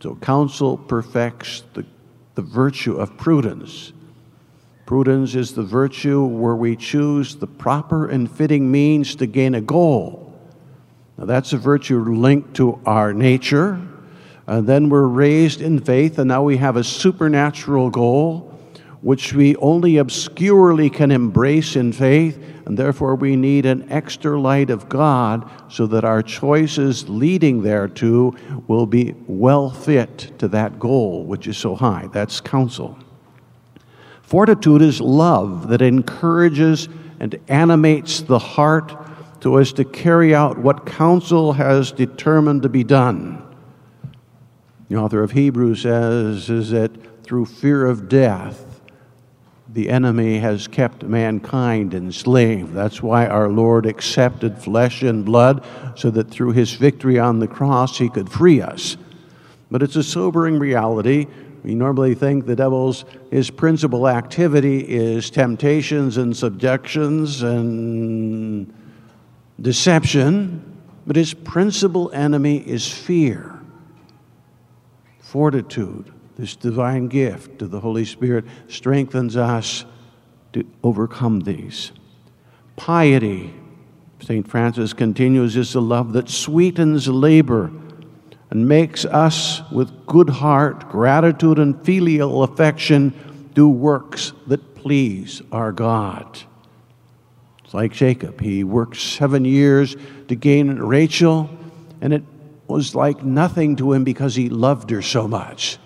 So, 0.00 0.14
counsel 0.16 0.76
perfects 0.76 1.64
the 1.72 1.84
the 2.34 2.42
virtue 2.42 2.96
of 2.96 3.16
prudence. 3.16 3.92
Prudence 4.86 5.34
is 5.34 5.54
the 5.54 5.62
virtue 5.62 6.24
where 6.24 6.56
we 6.56 6.76
choose 6.76 7.36
the 7.36 7.46
proper 7.46 8.08
and 8.08 8.30
fitting 8.30 8.70
means 8.70 9.14
to 9.16 9.26
gain 9.26 9.54
a 9.54 9.60
goal. 9.60 10.32
Now, 11.16 11.24
that's 11.24 11.52
a 11.52 11.58
virtue 11.58 12.00
linked 12.00 12.54
to 12.56 12.80
our 12.84 13.12
nature. 13.12 13.80
And 14.46 14.66
then 14.66 14.88
we're 14.88 15.06
raised 15.06 15.60
in 15.60 15.80
faith, 15.80 16.18
and 16.18 16.28
now 16.28 16.42
we 16.42 16.58
have 16.58 16.76
a 16.76 16.84
supernatural 16.84 17.90
goal 17.90 18.50
which 19.04 19.34
we 19.34 19.54
only 19.56 19.98
obscurely 19.98 20.88
can 20.88 21.10
embrace 21.10 21.76
in 21.76 21.92
faith, 21.92 22.42
and 22.64 22.78
therefore 22.78 23.14
we 23.14 23.36
need 23.36 23.66
an 23.66 23.86
extra 23.92 24.40
light 24.40 24.70
of 24.70 24.88
God 24.88 25.50
so 25.70 25.86
that 25.88 26.06
our 26.06 26.22
choices 26.22 27.06
leading 27.06 27.62
thereto 27.62 28.34
will 28.66 28.86
be 28.86 29.14
well 29.26 29.68
fit 29.68 30.32
to 30.38 30.48
that 30.48 30.78
goal 30.78 31.24
which 31.24 31.46
is 31.46 31.58
so 31.58 31.74
high. 31.74 32.08
That's 32.14 32.40
counsel. 32.40 32.98
Fortitude 34.22 34.80
is 34.80 35.02
love 35.02 35.68
that 35.68 35.82
encourages 35.82 36.88
and 37.20 37.38
animates 37.48 38.22
the 38.22 38.38
heart 38.38 38.96
so 39.42 39.58
as 39.58 39.74
to 39.74 39.84
carry 39.84 40.34
out 40.34 40.56
what 40.56 40.86
counsel 40.86 41.52
has 41.52 41.92
determined 41.92 42.62
to 42.62 42.70
be 42.70 42.82
done. 42.82 43.43
The 44.94 45.00
author 45.00 45.24
of 45.24 45.32
Hebrews 45.32 45.82
says 45.82 46.48
is 46.48 46.70
that 46.70 47.24
through 47.24 47.46
fear 47.46 47.84
of 47.84 48.08
death, 48.08 48.80
the 49.68 49.90
enemy 49.90 50.38
has 50.38 50.68
kept 50.68 51.02
mankind 51.02 51.94
enslaved. 51.94 52.72
That's 52.72 53.02
why 53.02 53.26
our 53.26 53.48
Lord 53.48 53.86
accepted 53.86 54.56
flesh 54.56 55.02
and 55.02 55.24
blood, 55.24 55.66
so 55.96 56.12
that 56.12 56.30
through 56.30 56.52
his 56.52 56.74
victory 56.74 57.18
on 57.18 57.40
the 57.40 57.48
cross, 57.48 57.98
he 57.98 58.08
could 58.08 58.30
free 58.30 58.60
us. 58.60 58.96
But 59.68 59.82
it's 59.82 59.96
a 59.96 60.02
sobering 60.04 60.60
reality. 60.60 61.26
We 61.64 61.74
normally 61.74 62.14
think 62.14 62.46
the 62.46 62.54
devil's 62.54 63.04
his 63.32 63.50
principal 63.50 64.06
activity 64.06 64.78
is 64.78 65.28
temptations 65.28 66.18
and 66.18 66.36
subjections 66.36 67.42
and 67.42 68.72
deception, 69.60 70.80
but 71.04 71.16
his 71.16 71.34
principal 71.34 72.12
enemy 72.12 72.58
is 72.58 72.88
fear, 72.88 73.53
fortitude, 75.34 76.12
this 76.38 76.54
divine 76.54 77.08
gift 77.08 77.60
of 77.60 77.72
the 77.72 77.80
Holy 77.80 78.04
Spirit 78.04 78.44
strengthens 78.68 79.36
us 79.36 79.84
to 80.52 80.64
overcome 80.84 81.40
these. 81.40 81.90
Piety, 82.76 83.52
St. 84.20 84.48
Francis 84.48 84.92
continues, 84.92 85.56
is 85.56 85.74
a 85.74 85.80
love 85.80 86.12
that 86.12 86.28
sweetens 86.28 87.08
labor 87.08 87.72
and 88.50 88.68
makes 88.68 89.04
us, 89.04 89.68
with 89.72 90.06
good 90.06 90.30
heart, 90.30 90.88
gratitude, 90.88 91.58
and 91.58 91.84
filial 91.84 92.44
affection, 92.44 93.50
do 93.54 93.68
works 93.68 94.34
that 94.46 94.76
please 94.76 95.42
our 95.50 95.72
God. 95.72 96.38
It's 97.64 97.74
like 97.74 97.90
Jacob. 97.90 98.40
He 98.40 98.62
worked 98.62 98.98
seven 98.98 99.44
years 99.44 99.96
to 100.28 100.36
gain 100.36 100.76
Rachel, 100.76 101.50
and 102.00 102.14
it 102.14 102.22
was 102.66 102.94
like 102.94 103.22
nothing 103.22 103.76
to 103.76 103.92
him 103.92 104.04
because 104.04 104.34
he 104.34 104.48
loved 104.48 104.90
her 104.90 105.02
so 105.02 105.28
much. 105.28 105.78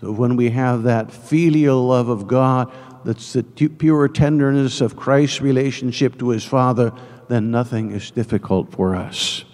So 0.00 0.10
when 0.12 0.36
we 0.36 0.50
have 0.50 0.84
that 0.84 1.12
filial 1.12 1.86
love 1.86 2.08
of 2.08 2.26
God, 2.26 2.72
that's 3.04 3.32
the 3.32 3.42
pure 3.42 4.08
tenderness 4.08 4.80
of 4.80 4.96
Christ's 4.96 5.40
relationship 5.40 6.18
to 6.18 6.30
his 6.30 6.44
Father, 6.44 6.92
then 7.28 7.50
nothing 7.50 7.92
is 7.92 8.10
difficult 8.10 8.72
for 8.72 8.96
us. 8.96 9.44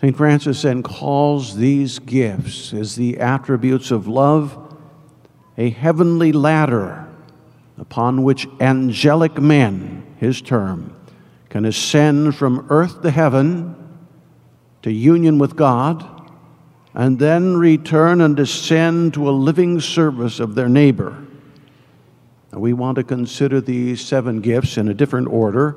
St. 0.00 0.16
Francis 0.16 0.62
then 0.62 0.82
calls 0.82 1.56
these 1.56 1.98
gifts 1.98 2.72
as 2.72 2.96
the 2.96 3.18
attributes 3.18 3.90
of 3.90 4.08
love 4.08 4.56
a 5.58 5.68
heavenly 5.68 6.32
ladder 6.32 7.06
upon 7.76 8.22
which 8.22 8.46
angelic 8.60 9.38
men, 9.38 10.02
his 10.16 10.40
term, 10.40 10.96
can 11.50 11.66
ascend 11.66 12.34
from 12.34 12.66
earth 12.70 13.02
to 13.02 13.10
heaven 13.10 13.76
to 14.82 14.90
union 14.90 15.38
with 15.38 15.56
God 15.56 16.06
and 16.94 17.18
then 17.18 17.56
return 17.56 18.20
and 18.20 18.34
descend 18.34 19.14
to 19.14 19.28
a 19.28 19.32
living 19.32 19.80
service 19.80 20.40
of 20.40 20.54
their 20.54 20.68
neighbor. 20.68 21.26
Now, 22.52 22.58
we 22.58 22.72
want 22.72 22.96
to 22.96 23.04
consider 23.04 23.60
these 23.60 24.00
seven 24.00 24.40
gifts 24.40 24.76
in 24.76 24.88
a 24.88 24.94
different 24.94 25.28
order 25.28 25.76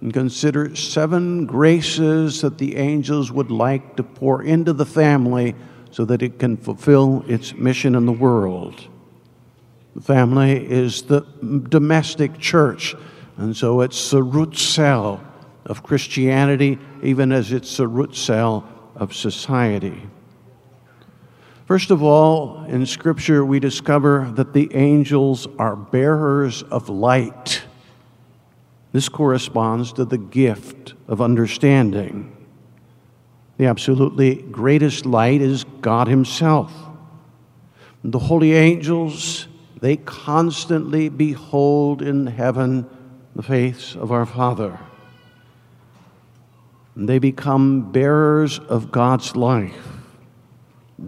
and 0.00 0.12
consider 0.12 0.76
seven 0.76 1.46
graces 1.46 2.42
that 2.42 2.58
the 2.58 2.76
angels 2.76 3.32
would 3.32 3.50
like 3.50 3.96
to 3.96 4.02
pour 4.02 4.42
into 4.42 4.72
the 4.72 4.86
family 4.86 5.54
so 5.90 6.04
that 6.04 6.22
it 6.22 6.38
can 6.38 6.56
fulfill 6.56 7.24
its 7.26 7.54
mission 7.54 7.94
in 7.94 8.04
the 8.04 8.12
world. 8.12 8.88
The 9.96 10.02
family 10.02 10.52
is 10.70 11.02
the 11.02 11.20
domestic 11.68 12.38
church, 12.38 12.94
and 13.36 13.56
so 13.56 13.80
it's 13.80 14.10
the 14.10 14.22
root 14.22 14.56
cell 14.56 15.22
of 15.66 15.82
Christianity, 15.82 16.78
even 17.02 17.32
as 17.32 17.52
it's 17.52 17.76
the 17.76 17.88
root 17.88 18.14
cell 18.14 18.68
of 18.94 19.14
society. 19.14 20.02
First 21.66 21.90
of 21.90 22.02
all, 22.02 22.64
in 22.64 22.84
Scripture, 22.84 23.44
we 23.44 23.58
discover 23.58 24.30
that 24.34 24.52
the 24.52 24.74
angels 24.74 25.46
are 25.58 25.74
bearers 25.74 26.62
of 26.62 26.88
light. 26.88 27.62
This 28.92 29.08
corresponds 29.08 29.92
to 29.94 30.04
the 30.04 30.18
gift 30.18 30.94
of 31.08 31.22
understanding. 31.22 32.36
The 33.56 33.66
absolutely 33.66 34.36
greatest 34.36 35.06
light 35.06 35.40
is 35.40 35.64
God 35.80 36.06
Himself. 36.06 36.72
The 38.04 38.18
holy 38.18 38.52
angels, 38.52 39.48
they 39.80 39.96
constantly 39.96 41.08
behold 41.08 42.02
in 42.02 42.26
heaven 42.26 42.86
the 43.34 43.42
face 43.42 43.96
of 43.96 44.12
our 44.12 44.26
Father. 44.26 44.78
They 46.96 47.18
become 47.18 47.90
bearers 47.90 48.58
of 48.60 48.92
God's 48.92 49.34
life. 49.34 49.88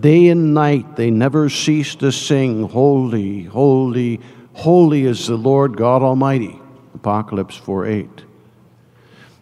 Day 0.00 0.28
and 0.28 0.52
night 0.52 0.96
they 0.96 1.10
never 1.10 1.48
cease 1.48 1.94
to 1.96 2.10
sing, 2.10 2.68
Holy, 2.68 3.44
holy, 3.44 4.20
holy 4.52 5.04
is 5.04 5.28
the 5.28 5.36
Lord 5.36 5.76
God 5.76 6.02
Almighty. 6.02 6.60
Apocalypse 6.94 7.56
4 7.56 7.86
8. 7.86 8.10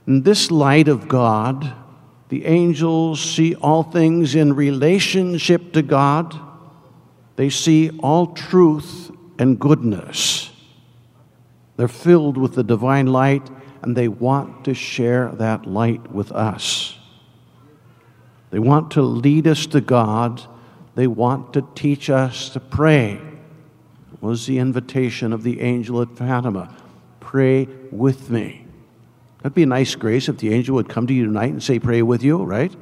In 0.07 0.23
this 0.23 0.51
light 0.51 0.89
of 0.89 1.09
God, 1.09 1.73
the 2.29 2.45
angels 2.45 3.21
see 3.21 3.55
all 3.55 3.83
things 3.83 4.35
in 4.35 4.55
relationship 4.55 5.73
to 5.73 5.83
God. 5.83 6.39
They 7.37 7.49
see 7.49 7.91
all 8.01 8.29
truth 8.35 9.11
and 9.39 9.59
goodness. 9.59 10.51
They're 11.77 11.89
filled 11.89 12.37
with 12.37 12.55
the 12.55 12.63
divine 12.63 13.07
light 13.07 13.51
and 13.83 13.97
they 13.97 14.09
want 14.09 14.65
to 14.65 14.75
share 14.75 15.31
that 15.33 15.67
light 15.67 16.11
with 16.11 16.33
us. 16.33 16.99
They 18.51 18.59
want 18.59 18.93
to 18.93 19.03
lead 19.03 19.47
us 19.47 19.67
to 19.67 19.81
God. 19.81 20.43
They 20.95 21.07
want 21.07 21.53
to 21.55 21.67
teach 21.75 22.09
us 22.09 22.49
to 22.51 22.61
pray. 22.61 23.15
It 24.13 24.23
was 24.23 24.47
the 24.47 24.59
invitation 24.59 25.33
of 25.33 25.43
the 25.43 25.61
angel 25.61 26.01
at 26.01 26.17
Fatima 26.17 26.75
pray 27.35 27.67
with 27.91 28.31
me. 28.31 28.65
That'd 29.39 29.55
be 29.55 29.65
a 29.65 29.67
nice 29.67 29.97
grace 29.97 30.29
if 30.29 30.39
the 30.39 30.55
angel 30.55 30.77
would 30.77 30.89
come 30.89 31.09
to 31.09 31.13
you 31.13 31.25
tonight 31.25 31.51
and 31.51 31.61
say, 31.61 31.81
Pray 31.81 32.01
with 32.01 32.23
you, 32.23 32.45
right? 32.45 32.73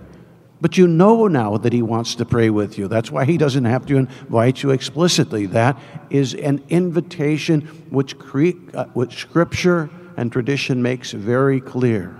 But 0.63 0.79
you 0.79 0.87
know 0.87 1.27
now 1.27 1.57
that 1.57 1.73
he 1.73 1.83
wants 1.83 2.15
to 2.15 2.25
pray 2.25 2.49
with 2.49 2.79
you. 2.79 2.87
That's 2.87 3.11
why 3.11 3.25
he 3.25 3.37
doesn't 3.37 3.65
have 3.65 3.85
to 3.87 3.97
invite 3.97 4.63
you 4.63 4.71
explicitly. 4.71 5.47
That 5.47 5.77
is 6.09 6.35
an 6.35 6.63
invitation 6.69 7.63
which, 7.91 8.17
cre- 8.17 8.51
uh, 8.73 8.85
which 8.95 9.17
Scripture 9.17 9.91
and 10.17 10.31
tradition 10.31 10.81
makes 10.81 11.11
very 11.11 11.61
clear. 11.61 12.17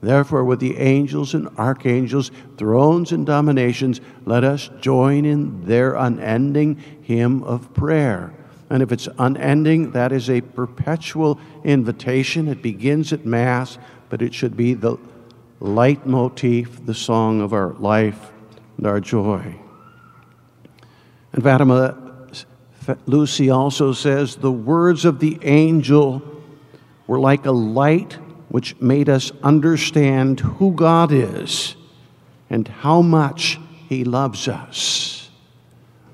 Therefore, 0.00 0.42
with 0.42 0.58
the 0.58 0.78
angels 0.78 1.34
and 1.34 1.50
archangels, 1.58 2.30
thrones 2.56 3.12
and 3.12 3.26
dominations, 3.26 4.00
let 4.24 4.42
us 4.42 4.70
join 4.80 5.26
in 5.26 5.66
their 5.66 5.96
unending 5.96 6.82
hymn 7.02 7.42
of 7.42 7.74
prayer. 7.74 8.32
And 8.70 8.82
if 8.82 8.90
it's 8.90 9.08
unending, 9.18 9.90
that 9.90 10.12
is 10.12 10.30
a 10.30 10.40
perpetual 10.40 11.38
invitation. 11.62 12.48
It 12.48 12.62
begins 12.62 13.12
at 13.12 13.26
Mass, 13.26 13.76
but 14.08 14.22
it 14.22 14.32
should 14.32 14.56
be 14.56 14.72
the 14.72 14.96
leitmotif, 15.60 16.84
the 16.84 16.94
song 16.94 17.40
of 17.40 17.52
our 17.52 17.72
life 17.74 18.30
and 18.76 18.86
our 18.86 19.00
joy. 19.00 19.54
And 21.32 21.42
Fatima 21.42 21.96
Lucy 23.06 23.50
also 23.50 23.92
says 23.92 24.36
the 24.36 24.52
words 24.52 25.04
of 25.04 25.18
the 25.18 25.38
angel 25.42 26.22
were 27.06 27.18
like 27.18 27.46
a 27.46 27.52
light 27.52 28.14
which 28.48 28.80
made 28.80 29.08
us 29.08 29.32
understand 29.42 30.40
who 30.40 30.72
God 30.72 31.12
is 31.12 31.76
and 32.48 32.66
how 32.66 33.02
much 33.02 33.58
He 33.88 34.04
loves 34.04 34.48
us. 34.48 35.30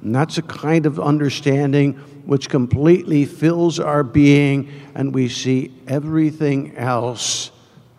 And 0.01 0.15
that's 0.15 0.39
a 0.39 0.43
kind 0.43 0.87
of 0.87 0.99
understanding 0.99 1.93
which 2.25 2.49
completely 2.49 3.25
fills 3.25 3.79
our 3.79 4.03
being, 4.03 4.69
and 4.95 5.15
we 5.15 5.29
see 5.29 5.73
everything 5.87 6.77
else 6.77 7.52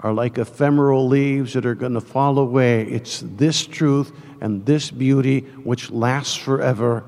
are 0.04 0.14
like 0.14 0.38
ephemeral 0.38 1.08
leaves 1.08 1.54
that 1.54 1.66
are 1.66 1.76
going 1.76 1.94
to 1.94 2.02
fall 2.02 2.38
away. 2.38 2.84
It's 2.84 3.24
this 3.26 3.66
truth 3.66 4.12
and 4.42 4.66
this 4.66 4.92
beauty 4.92 5.40
which 5.64 5.90
lasts 5.90 6.36
forever 6.36 7.06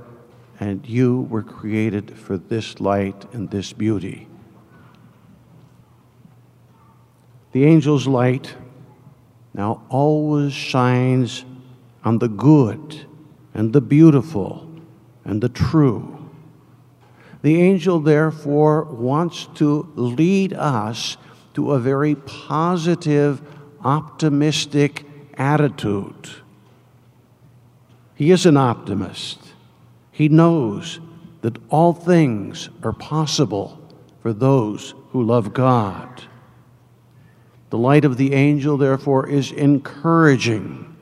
and 0.62 0.88
you 0.88 1.22
were 1.30 1.44
created 1.44 2.18
for 2.18 2.38
this 2.38 2.80
light 2.80 3.25
and 3.34 3.52
this 3.52 3.74
beauty. 3.74 4.28
The 7.52 7.66
angel's 7.66 8.08
light 8.08 8.56
now 9.54 9.84
always 9.90 10.54
shines 10.54 11.44
on 12.04 12.20
the 12.20 12.30
good 12.30 13.06
and 13.54 13.74
the 13.74 13.82
beautiful 13.82 14.70
and 15.25 15.42
the 15.42 15.50
true. 15.50 16.12
The 17.42 17.62
angel, 17.62 18.00
therefore, 18.00 18.86
wants 18.86 19.48
to 19.56 19.92
lead 19.96 20.54
us 20.54 21.18
to 21.55 21.71
a 21.71 21.79
very 21.79 22.15
positive, 22.15 23.41
optimistic 23.83 25.05
attitude. 25.38 26.29
He 28.15 28.31
is 28.31 28.45
an 28.45 28.57
optimist. 28.57 29.39
He 30.12 30.29
knows 30.29 31.00
that 31.41 31.57
all 31.69 31.93
things 31.93 32.69
are 32.83 32.93
possible 32.93 33.81
for 34.21 34.31
those 34.33 34.93
who 35.09 35.24
love 35.24 35.53
God. 35.53 36.24
The 37.69 37.77
light 37.77 38.05
of 38.05 38.17
the 38.17 38.33
angel, 38.33 38.77
therefore, 38.77 39.27
is 39.27 39.51
encouraging. 39.51 40.95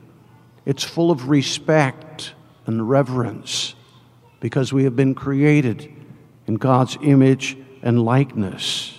It's 0.66 0.82
full 0.82 1.10
of 1.10 1.28
respect 1.28 2.34
and 2.66 2.88
reverence 2.88 3.74
because 4.40 4.72
we 4.72 4.84
have 4.84 4.96
been 4.96 5.14
created 5.14 5.92
in 6.46 6.56
God's 6.56 6.98
image 7.02 7.56
and 7.82 8.04
likeness. 8.04 8.98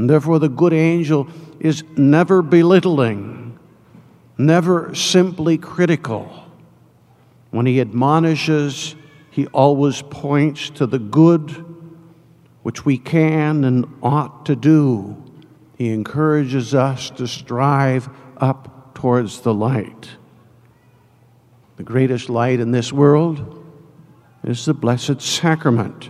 And 0.00 0.08
therefore, 0.08 0.38
the 0.38 0.48
good 0.48 0.72
angel 0.72 1.28
is 1.58 1.84
never 1.94 2.40
belittling, 2.40 3.58
never 4.38 4.94
simply 4.94 5.58
critical. 5.58 6.46
When 7.50 7.66
he 7.66 7.82
admonishes, 7.82 8.96
he 9.30 9.46
always 9.48 10.00
points 10.00 10.70
to 10.70 10.86
the 10.86 10.98
good 10.98 11.50
which 12.62 12.86
we 12.86 12.96
can 12.96 13.62
and 13.64 13.84
ought 14.02 14.46
to 14.46 14.56
do. 14.56 15.22
He 15.76 15.90
encourages 15.90 16.74
us 16.74 17.10
to 17.10 17.28
strive 17.28 18.08
up 18.38 18.94
towards 18.94 19.42
the 19.42 19.52
light. 19.52 20.12
The 21.76 21.82
greatest 21.82 22.30
light 22.30 22.58
in 22.58 22.70
this 22.70 22.90
world 22.90 23.62
is 24.44 24.64
the 24.64 24.72
Blessed 24.72 25.20
Sacrament. 25.20 26.08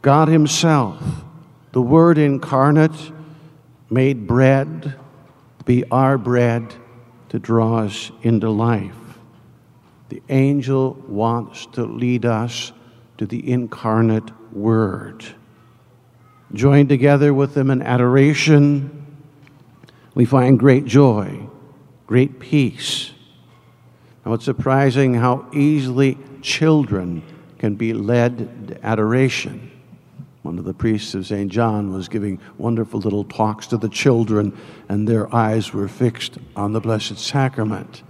God 0.00 0.28
Himself, 0.28 1.02
the 1.74 1.82
Word 1.82 2.18
incarnate, 2.18 3.10
made 3.90 4.28
bread, 4.28 4.94
be 5.64 5.84
our 5.90 6.16
bread 6.16 6.72
to 7.30 7.40
draw 7.40 7.78
us 7.78 8.12
into 8.22 8.48
life. 8.48 8.94
The 10.08 10.22
angel 10.28 10.94
wants 11.08 11.66
to 11.72 11.84
lead 11.84 12.26
us 12.26 12.70
to 13.18 13.26
the 13.26 13.50
incarnate 13.50 14.30
Word. 14.52 15.24
Joined 16.52 16.88
together 16.88 17.34
with 17.34 17.54
them 17.54 17.72
in 17.72 17.82
adoration, 17.82 19.04
we 20.14 20.24
find 20.24 20.56
great 20.56 20.84
joy, 20.84 21.48
great 22.06 22.38
peace. 22.38 23.10
Now, 24.24 24.34
it's 24.34 24.44
surprising 24.44 25.14
how 25.14 25.50
easily 25.52 26.18
children 26.40 27.24
can 27.58 27.74
be 27.74 27.92
led 27.92 28.68
to 28.68 28.86
adoration. 28.86 29.72
One 30.44 30.58
of 30.58 30.66
the 30.66 30.74
priests 30.74 31.14
of 31.14 31.26
St. 31.26 31.50
John 31.50 31.90
was 31.90 32.06
giving 32.06 32.38
wonderful 32.58 33.00
little 33.00 33.24
talks 33.24 33.66
to 33.68 33.78
the 33.78 33.88
children, 33.88 34.54
and 34.90 35.08
their 35.08 35.34
eyes 35.34 35.72
were 35.72 35.88
fixed 35.88 36.36
on 36.54 36.74
the 36.74 36.82
Blessed 36.82 37.18
Sacrament. 37.18 38.02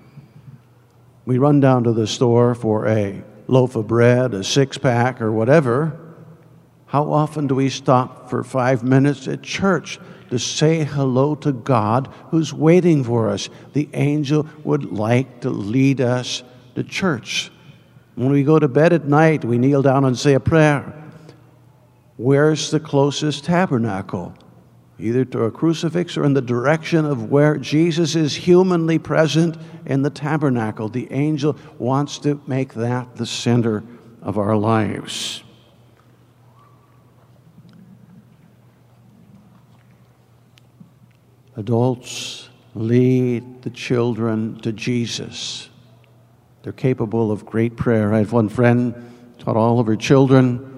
We 1.26 1.38
run 1.38 1.60
down 1.60 1.84
to 1.84 1.92
the 1.92 2.08
store 2.08 2.56
for 2.56 2.88
a 2.88 3.22
loaf 3.46 3.76
of 3.76 3.86
bread, 3.86 4.34
a 4.34 4.42
six 4.42 4.76
pack, 4.78 5.22
or 5.22 5.30
whatever. 5.30 5.96
How 6.86 7.12
often 7.12 7.46
do 7.46 7.54
we 7.54 7.68
stop 7.68 8.28
for 8.28 8.42
five 8.42 8.82
minutes 8.82 9.28
at 9.28 9.44
church 9.44 10.00
to 10.30 10.38
say 10.40 10.82
hello 10.82 11.36
to 11.36 11.52
God 11.52 12.12
who's 12.32 12.52
waiting 12.52 13.04
for 13.04 13.30
us? 13.30 13.48
The 13.74 13.88
angel 13.94 14.48
would 14.64 14.90
like 14.90 15.42
to 15.42 15.50
lead 15.50 16.00
us 16.00 16.42
to 16.74 16.82
church. 16.82 17.52
When 18.16 18.32
we 18.32 18.42
go 18.42 18.58
to 18.58 18.66
bed 18.66 18.92
at 18.92 19.06
night, 19.06 19.44
we 19.44 19.56
kneel 19.56 19.82
down 19.82 20.04
and 20.04 20.18
say 20.18 20.34
a 20.34 20.40
prayer. 20.40 21.00
Where's 22.16 22.70
the 22.70 22.80
closest 22.80 23.44
tabernacle? 23.44 24.34
either 24.98 25.24
to 25.24 25.42
a 25.44 25.50
crucifix 25.50 26.16
or 26.16 26.24
in 26.24 26.34
the 26.34 26.42
direction 26.42 27.04
of 27.04 27.30
where 27.30 27.56
Jesus 27.56 28.14
is 28.14 28.34
humanly 28.34 28.98
present 28.98 29.56
in 29.86 30.02
the 30.02 30.10
tabernacle. 30.10 30.88
The 30.88 31.10
angel 31.12 31.56
wants 31.78 32.18
to 32.20 32.40
make 32.46 32.74
that 32.74 33.16
the 33.16 33.26
center 33.26 33.82
of 34.22 34.38
our 34.38 34.56
lives. 34.56 35.42
Adults 41.56 42.48
lead 42.74 43.62
the 43.62 43.70
children 43.70 44.58
to 44.60 44.72
Jesus. 44.72 45.68
They're 46.62 46.72
capable 46.72 47.30
of 47.30 47.46
great 47.46 47.76
prayer. 47.76 48.12
I 48.12 48.18
have 48.18 48.32
one 48.32 48.48
friend 48.48 49.12
taught 49.38 49.56
all 49.56 49.78
of 49.78 49.86
her 49.86 49.96
children 49.96 50.73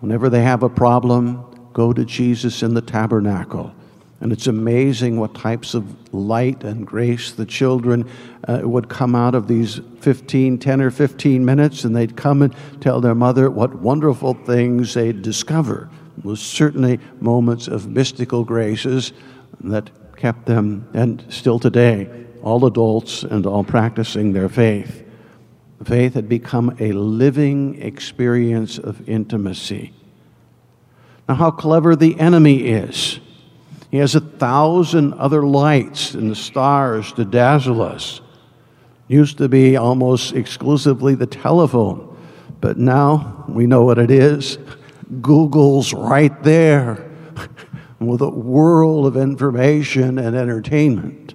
whenever 0.00 0.28
they 0.28 0.42
have 0.42 0.62
a 0.62 0.68
problem, 0.68 1.44
go 1.72 1.92
to 1.92 2.04
Jesus 2.04 2.62
in 2.62 2.74
the 2.74 2.82
tabernacle. 2.82 3.72
And 4.20 4.32
it's 4.32 4.46
amazing 4.46 5.18
what 5.18 5.34
types 5.34 5.72
of 5.72 6.12
light 6.12 6.62
and 6.62 6.86
grace 6.86 7.32
the 7.32 7.46
children 7.46 8.08
uh, 8.46 8.60
would 8.64 8.88
come 8.88 9.14
out 9.14 9.34
of 9.34 9.48
these 9.48 9.80
15, 10.00 10.58
10 10.58 10.80
or 10.82 10.90
15 10.90 11.42
minutes, 11.42 11.84
and 11.84 11.96
they'd 11.96 12.16
come 12.16 12.42
and 12.42 12.54
tell 12.82 13.00
their 13.00 13.14
mother 13.14 13.50
what 13.50 13.74
wonderful 13.76 14.34
things 14.34 14.92
they'd 14.92 15.22
discover. 15.22 15.88
It 16.18 16.24
was 16.24 16.40
certainly 16.40 17.00
moments 17.20 17.66
of 17.66 17.88
mystical 17.88 18.44
graces 18.44 19.14
that 19.64 19.90
kept 20.16 20.44
them, 20.44 20.86
and 20.92 21.24
still 21.30 21.58
today, 21.58 22.26
all 22.42 22.66
adults 22.66 23.22
and 23.22 23.46
all 23.46 23.64
practicing 23.64 24.34
their 24.34 24.50
faith. 24.50 25.09
Faith 25.84 26.14
had 26.14 26.28
become 26.28 26.76
a 26.78 26.92
living 26.92 27.80
experience 27.80 28.78
of 28.78 29.08
intimacy. 29.08 29.94
Now, 31.28 31.36
how 31.36 31.50
clever 31.50 31.96
the 31.96 32.18
enemy 32.20 32.64
is. 32.64 33.20
He 33.90 33.96
has 33.96 34.14
a 34.14 34.20
thousand 34.20 35.14
other 35.14 35.42
lights 35.42 36.14
and 36.14 36.30
the 36.30 36.36
stars 36.36 37.12
to 37.14 37.24
dazzle 37.24 37.82
us. 37.82 38.20
Used 39.08 39.38
to 39.38 39.48
be 39.48 39.76
almost 39.76 40.34
exclusively 40.34 41.14
the 41.14 41.26
telephone, 41.26 42.16
but 42.60 42.76
now 42.76 43.44
we 43.48 43.66
know 43.66 43.82
what 43.82 43.98
it 43.98 44.10
is. 44.10 44.58
Google's 45.20 45.92
right 45.92 46.40
there 46.44 47.10
with 47.98 48.20
a 48.20 48.28
world 48.28 49.06
of 49.06 49.16
information 49.16 50.18
and 50.18 50.36
entertainment. 50.36 51.34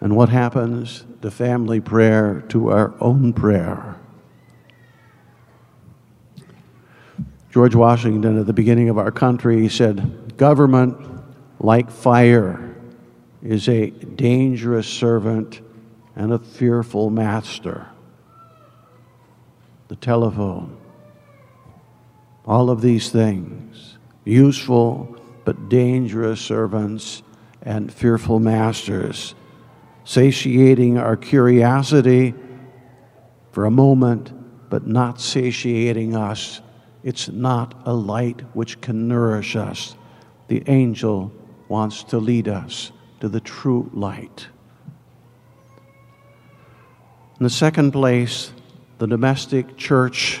And 0.00 0.14
what 0.14 0.28
happens 0.28 1.04
to 1.22 1.30
family 1.30 1.80
prayer, 1.80 2.42
to 2.48 2.70
our 2.70 2.94
own 3.00 3.32
prayer? 3.32 3.96
George 7.50 7.74
Washington, 7.74 8.38
at 8.38 8.46
the 8.46 8.52
beginning 8.52 8.88
of 8.88 8.98
our 8.98 9.10
country, 9.10 9.68
said, 9.68 10.36
Government, 10.36 10.96
like 11.58 11.90
fire, 11.90 12.74
is 13.42 13.68
a 13.68 13.90
dangerous 13.90 14.86
servant 14.86 15.60
and 16.14 16.32
a 16.32 16.38
fearful 16.38 17.10
master. 17.10 17.88
The 19.88 19.96
telephone, 19.96 20.76
all 22.46 22.70
of 22.70 22.82
these 22.82 23.10
things, 23.10 23.98
useful 24.24 25.16
but 25.44 25.68
dangerous 25.68 26.40
servants 26.40 27.22
and 27.62 27.92
fearful 27.92 28.38
masters, 28.38 29.34
satiating 30.04 30.98
our 30.98 31.16
curiosity 31.16 32.34
for 33.52 33.64
a 33.64 33.70
moment, 33.70 34.32
but 34.70 34.86
not 34.86 35.20
satiating 35.20 36.14
us 36.14 36.60
it's 37.02 37.28
not 37.28 37.80
a 37.86 37.94
light 37.94 38.42
which 38.54 38.80
can 38.80 39.08
nourish 39.08 39.56
us. 39.56 39.94
The 40.48 40.62
angel 40.66 41.32
wants 41.68 42.04
to 42.04 42.18
lead 42.18 42.48
us 42.48 42.92
to 43.20 43.28
the 43.28 43.40
true 43.40 43.90
light. 43.94 44.48
In 47.38 47.44
the 47.44 47.50
second 47.50 47.92
place, 47.92 48.52
the 48.98 49.06
domestic 49.06 49.76
church 49.78 50.40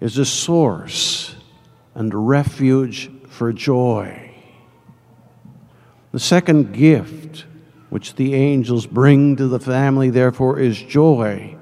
is 0.00 0.18
a 0.18 0.24
source 0.24 1.36
and 1.94 2.28
refuge 2.28 3.10
for 3.28 3.52
joy. 3.52 4.34
The 6.10 6.18
second 6.18 6.72
gift 6.72 7.44
which 7.90 8.14
the 8.14 8.34
angels 8.34 8.86
bring 8.86 9.36
to 9.36 9.48
the 9.48 9.60
family, 9.60 10.10
therefore, 10.10 10.58
is 10.58 10.80
joy. 10.80 11.56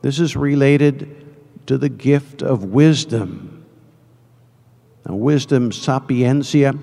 This 0.00 0.18
is 0.18 0.36
related 0.36 1.26
to 1.66 1.78
the 1.78 1.88
gift 1.88 2.42
of 2.42 2.64
wisdom. 2.64 3.64
Now, 5.06 5.16
wisdom, 5.16 5.72
sapientia, 5.72 6.74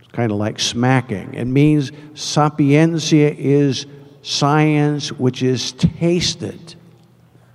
it's 0.00 0.08
kind 0.12 0.32
of 0.32 0.38
like 0.38 0.58
smacking. 0.58 1.34
It 1.34 1.46
means 1.46 1.92
sapientia 2.14 3.34
is 3.36 3.86
science 4.22 5.12
which 5.12 5.42
is 5.42 5.72
tasted 5.72 6.74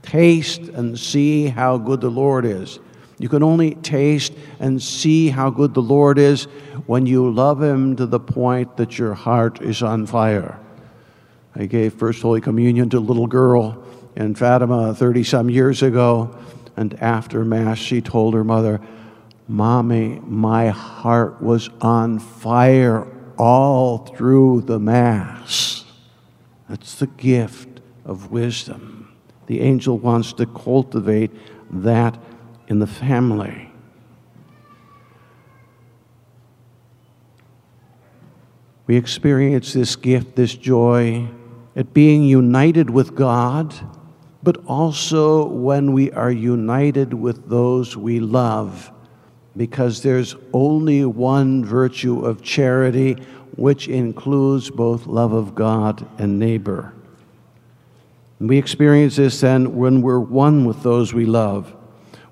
Taste 0.04 0.62
and 0.62 1.00
see 1.00 1.48
how 1.48 1.78
good 1.78 2.02
the 2.02 2.12
Lord 2.12 2.46
is. 2.46 2.80
You 3.19 3.30
can 3.30 3.43
only 3.43 3.76
taste 3.76 4.34
and 4.60 4.82
see 4.82 5.30
how 5.30 5.49
good 5.49 5.73
the 5.73 5.82
Lord 5.82 6.17
is 6.17 6.45
when 6.88 7.06
you 7.06 7.30
love 7.30 7.62
Him 7.62 7.95
to 7.95 8.06
the 8.06 8.19
point 8.19 8.78
that 8.78 8.97
your 8.97 9.13
heart 9.13 9.62
is 9.62 9.84
on 9.84 10.06
fire. 10.06 10.60
I 11.56 11.65
gave 11.65 11.93
First 11.93 12.21
Holy 12.21 12.41
Communion 12.41 12.89
to 12.89 12.97
a 12.97 12.99
little 12.99 13.28
girl 13.28 13.84
in 14.15 14.36
Fatima 14.36 14.93
30 14.93 15.23
some 15.23 15.49
years 15.49 15.84
ago, 15.84 16.36
and 16.76 16.99
after 17.02 17.45
Mass, 17.45 17.78
she 17.78 18.02
told 18.02 18.34
her 18.34 18.43
mother, 18.43 18.82
Mommy, 19.47 20.19
my 20.23 20.69
heart 20.69 21.41
was 21.41 21.69
on 21.82 22.17
fire 22.19 23.08
all 23.38 23.99
through 23.99 24.62
the 24.62 24.80
Mass. 24.80 25.86
That's 26.69 26.95
the 26.95 27.08
gift 27.08 27.82
of 28.06 28.32
wisdom. 28.32 29.13
The 29.47 29.62
angel 29.62 29.97
wants 29.99 30.34
to 30.34 30.45
cultivate 30.45 31.32
that 31.69 32.17
in 32.67 32.80
the 32.80 32.88
family. 32.88 33.69
We 38.86 38.97
experience 38.97 39.73
this 39.73 39.95
gift, 39.95 40.36
this 40.36 40.56
joy, 40.56 41.28
at 41.76 41.93
being 41.93 42.23
united 42.23 42.89
with 42.89 43.15
God, 43.15 43.73
but 44.43 44.58
also 44.65 45.45
when 45.47 45.93
we 45.93 46.12
are 46.12 46.32
united 46.32 47.13
with 47.13 47.49
those 47.49 47.95
we 47.95 48.19
love, 48.19 48.91
because 49.56 50.04
there's 50.04 50.36
only 50.52 51.06
one 51.06 51.63
virtue 51.63 52.26
of 52.26 52.41
charity, 52.41 53.13
which 53.56 53.88
includes 53.88 54.69
both 54.69 55.08
love 55.08 55.32
of 55.32 55.56
God 55.56 56.06
and 56.17 56.38
neighbor. 56.38 56.93
We 58.39 58.58
experience 58.58 59.15
this 59.15 59.39
then 59.39 59.78
when 59.78 60.02
we're 60.02 60.19
one 60.19 60.65
with 60.65 60.84
those 60.84 61.13
we 61.13 61.26
love, 61.26 61.73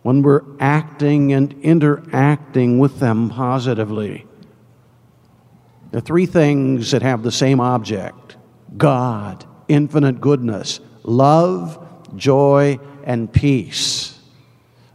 when 0.04 0.22
we're 0.22 0.44
acting 0.60 1.34
and 1.34 1.54
interacting 1.62 2.80
with 2.80 3.00
them 3.00 3.30
positively. 3.30 4.26
Are 5.94 6.00
three 6.00 6.26
things 6.26 6.92
that 6.92 7.02
have 7.02 7.22
the 7.24 7.32
same 7.32 7.60
object 7.60 8.38
God, 8.78 9.46
infinite 9.68 10.22
goodness, 10.22 10.80
love, 11.04 11.88
joy, 12.16 12.80
and 13.04 13.32
peace. 13.32 14.18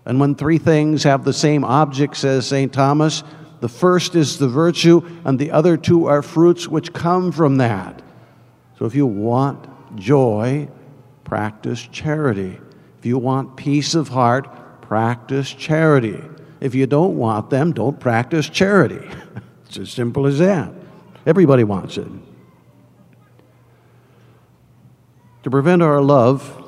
And 0.04 0.20
when 0.20 0.34
three 0.34 0.58
things 0.58 1.02
have 1.02 1.24
the 1.24 1.32
same 1.32 1.64
object, 1.64 2.16
says 2.16 2.46
St. 2.46 2.72
Thomas, 2.72 3.22
the 3.60 3.68
first 3.68 4.14
is 4.14 4.38
the 4.38 4.48
virtue, 4.48 5.02
and 5.24 5.38
the 5.38 5.50
other 5.50 5.76
two 5.76 6.06
are 6.06 6.22
fruits 6.22 6.68
which 6.68 6.92
come 6.92 7.32
from 7.32 7.58
that. 7.58 8.02
So 8.78 8.84
if 8.84 8.94
you 8.94 9.06
want 9.06 9.96
joy, 9.96 10.68
practice 11.24 11.86
charity. 11.90 12.58
If 12.98 13.06
you 13.06 13.18
want 13.18 13.56
peace 13.56 13.94
of 13.94 14.08
heart, 14.08 14.48
practice 14.86 15.52
charity. 15.52 16.22
If 16.60 16.74
you 16.74 16.86
don't 16.86 17.16
want 17.16 17.50
them, 17.50 17.72
don't 17.72 17.98
practice 17.98 18.48
charity. 18.48 19.04
it's 19.66 19.78
as 19.78 19.90
simple 19.90 20.26
as 20.26 20.38
that. 20.38 20.72
Everybody 21.26 21.64
wants 21.64 21.98
it. 21.98 22.06
To 25.42 25.50
prevent 25.50 25.82
our 25.82 26.00
love 26.00 26.62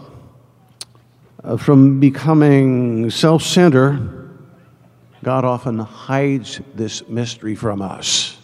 uh, 1.44 1.56
from 1.56 2.00
becoming 2.00 3.10
self 3.10 3.42
centered, 3.42 4.30
God 5.22 5.44
often 5.44 5.78
hides 5.78 6.60
this 6.74 7.08
mystery 7.08 7.54
from 7.54 7.82
us. 7.82 8.36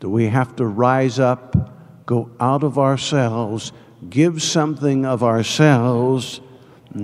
Do 0.00 0.08
we 0.08 0.26
have 0.26 0.56
to 0.56 0.66
rise 0.66 1.18
up, 1.18 2.06
go 2.06 2.30
out 2.40 2.64
of 2.64 2.78
ourselves, 2.78 3.72
give 4.08 4.42
something 4.42 5.04
of 5.04 5.22
ourselves, 5.22 6.40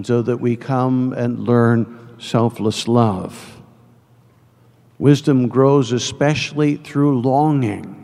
so 0.02 0.22
that 0.22 0.38
we 0.38 0.56
come 0.56 1.12
and 1.12 1.40
learn 1.40 2.16
selfless 2.18 2.88
love? 2.88 3.60
Wisdom 4.98 5.48
grows 5.48 5.92
especially 5.92 6.76
through 6.76 7.20
longing. 7.20 8.00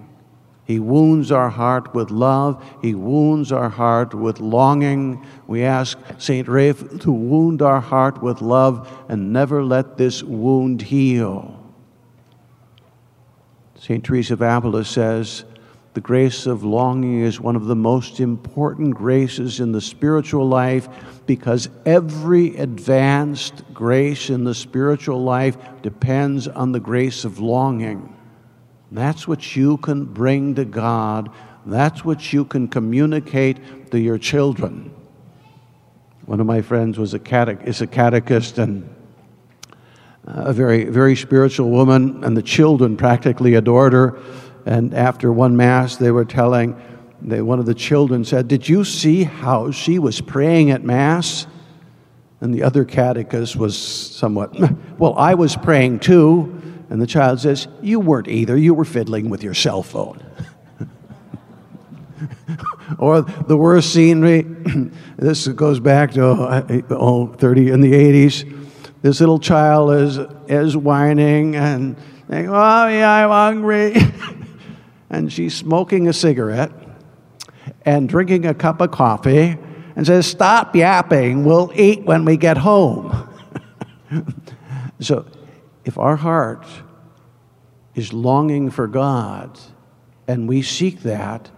He 0.65 0.79
wounds 0.79 1.33
our 1.33 1.51
heart 1.51 1.95
with 1.95 2.11
love. 2.11 2.65
He 2.81 2.95
wounds 2.95 3.51
our 3.51 3.69
heart 3.69 4.15
with 4.15 4.39
longing. 4.39 5.27
We 5.49 5.65
ask 5.65 5.99
St. 6.19 6.47
Raphael 6.47 6.99
to 6.99 7.11
wound 7.11 7.63
our 7.63 7.81
heart 7.81 8.23
with 8.23 8.41
love 8.41 8.89
and 9.09 9.33
never 9.33 9.65
let 9.65 9.97
this 9.97 10.23
wound 10.23 10.83
heal. 10.83 11.57
St. 13.77 14.05
Teresa 14.05 14.35
of 14.35 14.43
Avila 14.43 14.85
says, 14.85 15.45
the 15.93 16.01
grace 16.01 16.47
of 16.47 16.63
longing 16.63 17.21
is 17.23 17.41
one 17.41 17.57
of 17.57 17.65
the 17.65 17.75
most 17.75 18.21
important 18.21 18.95
graces 18.95 19.59
in 19.59 19.73
the 19.73 19.81
spiritual 19.81 20.47
life 20.47 20.89
because 21.27 21.69
every 21.85 22.57
advanced 22.57 23.65
grace 23.75 24.31
in 24.31 24.45
the 24.45 24.55
spiritual 24.55 25.23
life 25.23 25.57
depends 25.83 26.47
on 26.47 26.71
the 26.71 26.79
grace 26.79 27.25
of 27.25 27.41
longing. 27.41 28.17
That's 28.93 29.27
what 29.27 29.57
you 29.57 29.79
can 29.79 30.05
bring 30.05 30.55
to 30.57 30.65
God. 30.65 31.31
That's 31.67 32.05
what 32.05 32.33
you 32.33 32.45
can 32.45 32.69
communicate 32.69 33.91
to 33.91 33.99
your 33.99 34.19
children. 34.19 34.95
One 36.27 36.41
of 36.41 36.47
my 36.47 36.63
friends 36.63 36.99
was 36.99 37.15
a 37.15 37.61
is 37.65 37.81
a 37.83 37.87
catechist 37.89 38.59
and 38.59 38.89
uh, 40.27 40.45
a 40.47 40.53
very, 40.53 40.85
very 40.85 41.17
spiritual 41.17 41.71
woman, 41.71 42.23
and 42.23 42.37
the 42.37 42.43
children 42.43 42.97
practically 42.97 43.55
adored 43.55 43.93
her. 43.93 44.19
And 44.71 44.95
after 44.95 45.33
one 45.33 45.57
Mass, 45.57 45.97
they 45.97 46.13
were 46.13 46.25
telling, 46.25 46.81
they, 47.21 47.43
one 47.43 47.59
of 47.59 47.67
the 47.67 47.75
children 47.75 48.25
said, 48.25 48.47
Did 48.47 48.69
you 48.69 48.85
see 48.85 49.25
how 49.25 49.73
she 49.73 49.99
was 49.99 50.21
praying 50.21 50.71
at 50.71 50.85
Mass? 50.85 51.49
And 52.41 52.55
the 52.55 52.63
other 52.63 52.85
catechist 52.85 53.57
was 53.57 53.77
somewhat, 53.77 54.57
Well, 54.99 55.15
I 55.19 55.35
was 55.35 55.57
praying 55.57 55.99
too. 55.99 56.63
And 56.89 57.03
the 57.03 57.07
child 57.09 57.41
says, 57.41 57.67
You 57.83 57.99
weren't 57.99 58.29
either. 58.29 58.57
You 58.57 58.73
were 58.73 58.85
fiddling 58.85 59.29
with 59.29 59.43
your 59.43 59.55
cell 59.55 59.83
phone. 59.83 60.25
or 63.01 63.23
the 63.23 63.57
worst 63.57 63.93
scenery, 63.93 64.43
this 65.17 65.49
goes 65.49 65.81
back 65.81 66.13
to 66.13 66.29
uh, 66.29 66.81
oh, 66.91 67.27
30 67.27 67.71
in 67.73 67.81
the 67.81 67.93
80s. 67.93 68.69
This 69.03 69.19
little 69.19 69.41
child 69.41 69.95
is, 69.95 70.19
is 70.47 70.77
whining 70.77 71.57
and 71.57 71.97
saying, 72.29 72.49
Oh, 72.49 72.87
yeah, 72.87 73.27
I'm 73.27 73.31
hungry. 73.31 73.97
and 75.11 75.33
she's 75.33 75.55
smoking 75.55 76.09
a 76.09 76.13
cigarette 76.13 76.71
and 77.85 78.09
drinking 78.09 78.47
a 78.47 78.55
cup 78.55 78.81
of 78.81 78.91
coffee 78.91 79.59
and 79.97 80.07
says, 80.07 80.27
Stop 80.27 80.75
yapping, 80.75 81.45
we'll 81.45 81.73
eat 81.75 82.05
when 82.05 82.25
we 82.25 82.37
get 82.37 82.57
home. 82.57 83.29
so 85.01 85.27
if 85.85 85.99
our 85.99 86.17
heart 86.17 86.65
is 87.95 88.13
longing 88.13 88.71
for 88.71 88.87
God 88.87 89.59
and 90.29 90.49
we 90.49 90.63
seek 90.63 91.01
that, 91.01 91.51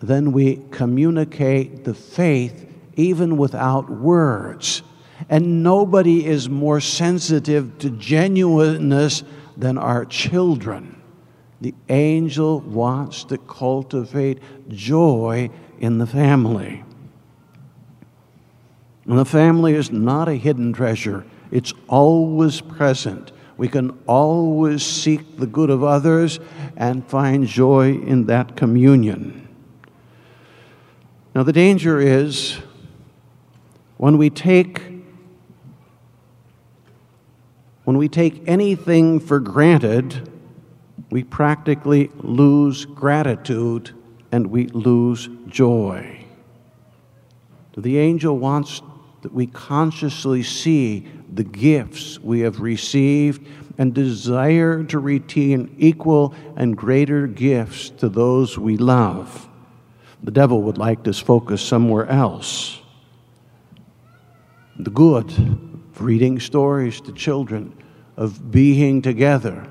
then 0.00 0.32
we 0.32 0.62
communicate 0.70 1.84
the 1.84 1.94
faith 1.94 2.68
even 2.94 3.36
without 3.36 3.90
words. 3.90 4.82
And 5.28 5.62
nobody 5.62 6.24
is 6.24 6.48
more 6.48 6.80
sensitive 6.80 7.78
to 7.78 7.90
genuineness 7.90 9.22
than 9.56 9.78
our 9.78 10.04
children. 10.04 11.01
The 11.62 11.74
angel 11.88 12.58
wants 12.58 13.22
to 13.24 13.38
cultivate 13.38 14.40
joy 14.68 15.48
in 15.78 15.98
the 15.98 16.08
family. 16.08 16.82
And 19.06 19.16
the 19.16 19.24
family 19.24 19.74
is 19.74 19.92
not 19.92 20.28
a 20.28 20.34
hidden 20.34 20.72
treasure, 20.72 21.24
it's 21.52 21.72
always 21.86 22.60
present. 22.60 23.30
We 23.56 23.68
can 23.68 23.96
always 24.08 24.82
seek 24.84 25.36
the 25.36 25.46
good 25.46 25.70
of 25.70 25.84
others 25.84 26.40
and 26.76 27.06
find 27.06 27.46
joy 27.46 27.92
in 27.92 28.26
that 28.26 28.56
communion. 28.56 29.48
Now, 31.32 31.44
the 31.44 31.52
danger 31.52 32.00
is 32.00 32.58
when 33.98 34.18
we 34.18 34.30
take 34.30 34.82
when 37.84 37.98
we 37.98 38.08
take 38.08 38.42
anything 38.48 39.20
for 39.20 39.38
granted, 39.38 40.31
we 41.12 41.22
practically 41.22 42.10
lose 42.20 42.86
gratitude 42.86 43.90
and 44.32 44.46
we 44.46 44.66
lose 44.68 45.28
joy. 45.46 46.24
The 47.76 47.98
angel 47.98 48.38
wants 48.38 48.80
that 49.20 49.34
we 49.34 49.46
consciously 49.46 50.42
see 50.42 51.06
the 51.30 51.44
gifts 51.44 52.18
we 52.18 52.40
have 52.40 52.60
received 52.60 53.46
and 53.76 53.92
desire 53.92 54.84
to 54.84 54.98
retain 54.98 55.74
equal 55.76 56.34
and 56.56 56.78
greater 56.78 57.26
gifts 57.26 57.90
to 57.90 58.08
those 58.08 58.56
we 58.56 58.78
love. 58.78 59.50
The 60.22 60.30
devil 60.30 60.62
would 60.62 60.78
like 60.78 61.06
us 61.06 61.18
focus 61.18 61.60
somewhere 61.60 62.06
else. 62.06 62.80
The 64.78 64.90
good 64.90 65.30
of 65.30 66.00
reading 66.00 66.40
stories 66.40 67.02
to 67.02 67.12
children, 67.12 67.76
of 68.16 68.50
being 68.50 69.02
together. 69.02 69.68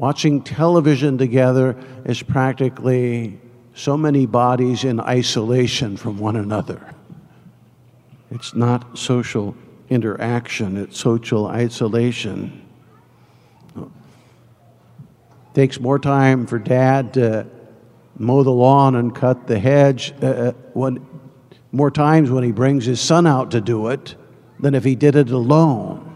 Watching 0.00 0.40
television 0.40 1.18
together 1.18 1.76
is 2.06 2.22
practically 2.22 3.38
so 3.74 3.98
many 3.98 4.24
bodies 4.24 4.82
in 4.84 4.98
isolation 4.98 5.98
from 5.98 6.18
one 6.18 6.36
another. 6.36 6.94
It's 8.30 8.54
not 8.54 8.96
social 8.96 9.54
interaction, 9.90 10.78
it's 10.78 10.98
social 10.98 11.48
isolation. 11.48 12.66
It 13.76 13.88
Takes 15.52 15.78
more 15.78 15.98
time 15.98 16.46
for 16.46 16.58
dad 16.58 17.12
to 17.14 17.46
mow 18.16 18.42
the 18.42 18.50
lawn 18.50 18.94
and 18.94 19.14
cut 19.14 19.46
the 19.46 19.58
hedge 19.58 20.14
uh, 20.22 20.26
uh, 20.26 20.52
when, 20.72 21.06
more 21.72 21.90
times 21.90 22.30
when 22.30 22.42
he 22.42 22.52
brings 22.52 22.86
his 22.86 23.02
son 23.02 23.26
out 23.26 23.50
to 23.50 23.60
do 23.60 23.88
it 23.88 24.14
than 24.60 24.74
if 24.74 24.82
he 24.82 24.94
did 24.94 25.14
it 25.14 25.28
alone. 25.28 26.09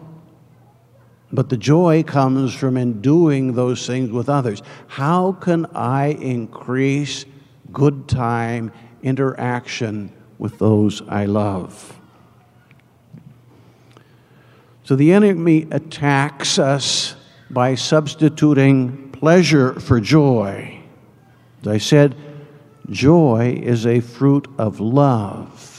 But 1.35 1.49
the 1.49 1.57
joy 1.57 2.05
comes 2.05 2.55
from 2.55 2.77
in 2.77 3.01
doing 3.01 3.55
those 3.55 3.85
things 3.89 4.13
with 4.13 4.29
others. 4.29 4.63
How 4.87 5.33
can 5.33 5.67
I 5.75 6.11
increase 6.11 7.25
good 7.73 8.07
time 8.07 8.71
interaction 9.03 10.13
with 10.39 10.59
those 10.59 11.03
I 11.09 11.25
love? 11.25 11.99
So 14.85 14.95
the 14.95 15.13
enemy 15.13 15.67
attacks 15.73 16.61
us 16.61 17.17
by 17.51 17.75
substituting 17.75 19.11
pleasure 19.11 19.81
for 19.81 20.01
joy. 20.01 20.79
As 21.63 21.67
I 21.69 21.79
said, 21.79 22.15
joy 22.91 23.61
is 23.61 23.87
a 23.87 23.99
fruit 23.99 24.47
of 24.57 24.79
love. 24.79 25.74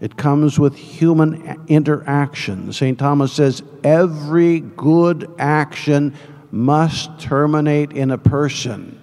It 0.00 0.16
comes 0.16 0.58
with 0.58 0.76
human 0.76 1.64
interaction. 1.68 2.72
St. 2.72 2.98
Thomas 2.98 3.32
says 3.32 3.62
every 3.82 4.60
good 4.60 5.30
action 5.38 6.14
must 6.50 7.18
terminate 7.18 7.92
in 7.92 8.10
a 8.10 8.18
person. 8.18 9.02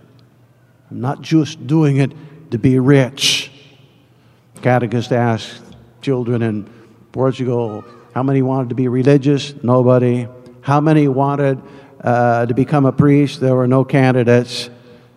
I'm 0.91 1.01
not 1.01 1.21
just 1.21 1.65
doing 1.65 1.97
it 1.97 2.11
to 2.51 2.59
be 2.59 2.77
rich. 2.77 3.51
Catechist 4.61 5.11
asked 5.11 5.63
children 6.01 6.41
in 6.41 6.69
Portugal 7.11 7.83
how 8.13 8.21
many 8.21 8.43
wanted 8.43 8.69
to 8.69 8.75
be 8.75 8.87
religious? 8.87 9.55
Nobody. 9.63 10.27
How 10.61 10.79
many 10.79 11.07
wanted 11.07 11.59
uh, 12.01 12.45
to 12.45 12.53
become 12.53 12.85
a 12.85 12.91
priest? 12.91 13.39
There 13.39 13.55
were 13.55 13.67
no 13.67 13.83
candidates. 13.83 14.69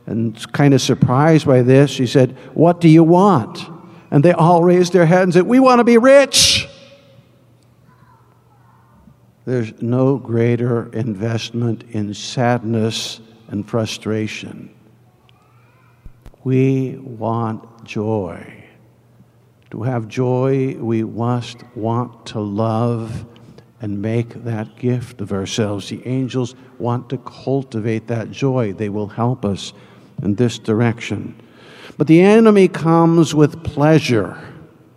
And 0.06 0.52
kind 0.52 0.72
of 0.72 0.80
surprised 0.80 1.46
by 1.46 1.60
this, 1.62 1.90
she 1.90 2.06
said, 2.06 2.36
What 2.54 2.80
do 2.80 2.88
you 2.88 3.04
want? 3.04 3.68
And 4.10 4.24
they 4.24 4.32
all 4.32 4.62
raised 4.62 4.92
their 4.92 5.06
heads 5.06 5.22
and 5.24 5.32
said, 5.34 5.42
We 5.46 5.60
want 5.60 5.80
to 5.80 5.84
be 5.84 5.98
rich. 5.98 6.68
There's 9.44 9.80
no 9.80 10.16
greater 10.16 10.92
investment 10.92 11.84
in 11.90 12.12
sadness 12.14 13.20
and 13.48 13.68
frustration. 13.68 14.74
We 16.42 16.96
want 16.98 17.84
joy. 17.84 18.64
To 19.70 19.82
have 19.82 20.08
joy, 20.08 20.74
we 20.76 21.04
must 21.04 21.62
want 21.74 22.26
to 22.26 22.40
love 22.40 23.24
and 23.80 24.00
make 24.00 24.30
that 24.44 24.76
gift 24.76 25.20
of 25.20 25.32
ourselves. 25.32 25.88
The 25.88 26.06
angels 26.06 26.54
want 26.78 27.08
to 27.10 27.18
cultivate 27.18 28.06
that 28.08 28.30
joy. 28.30 28.72
They 28.72 28.88
will 28.88 29.08
help 29.08 29.44
us 29.44 29.72
in 30.22 30.34
this 30.34 30.58
direction. 30.58 31.40
But 31.96 32.06
the 32.06 32.20
enemy 32.20 32.68
comes 32.68 33.34
with 33.34 33.62
pleasure. 33.64 34.36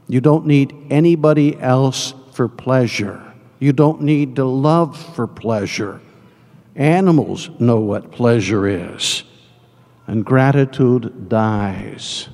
You 0.08 0.22
don't 0.22 0.46
need 0.46 0.76
anybody 0.90 1.60
else 1.60 2.14
for 2.34 2.48
pleasure. 2.48 3.22
You 3.60 3.74
don't 3.74 4.02
need 4.02 4.38
to 4.38 4.46
love 4.46 4.98
for 5.16 5.28
pleasure. 5.28 6.02
Animals 6.76 7.50
know 7.60 7.80
what 7.80 8.12
pleasure 8.12 8.68
is, 8.68 9.24
and 10.08 10.24
gratitude 10.26 11.28
dies. 11.28 12.30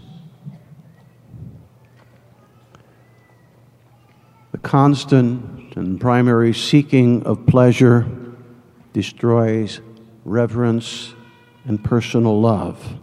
The 4.52 4.60
constant 4.60 5.76
and 5.76 6.00
primary 6.00 6.54
seeking 6.54 7.24
of 7.24 7.46
pleasure 7.48 8.08
destroys 8.94 9.82
reverence 10.24 11.14
and 11.66 11.84
personal 11.84 12.40
love. 12.40 13.00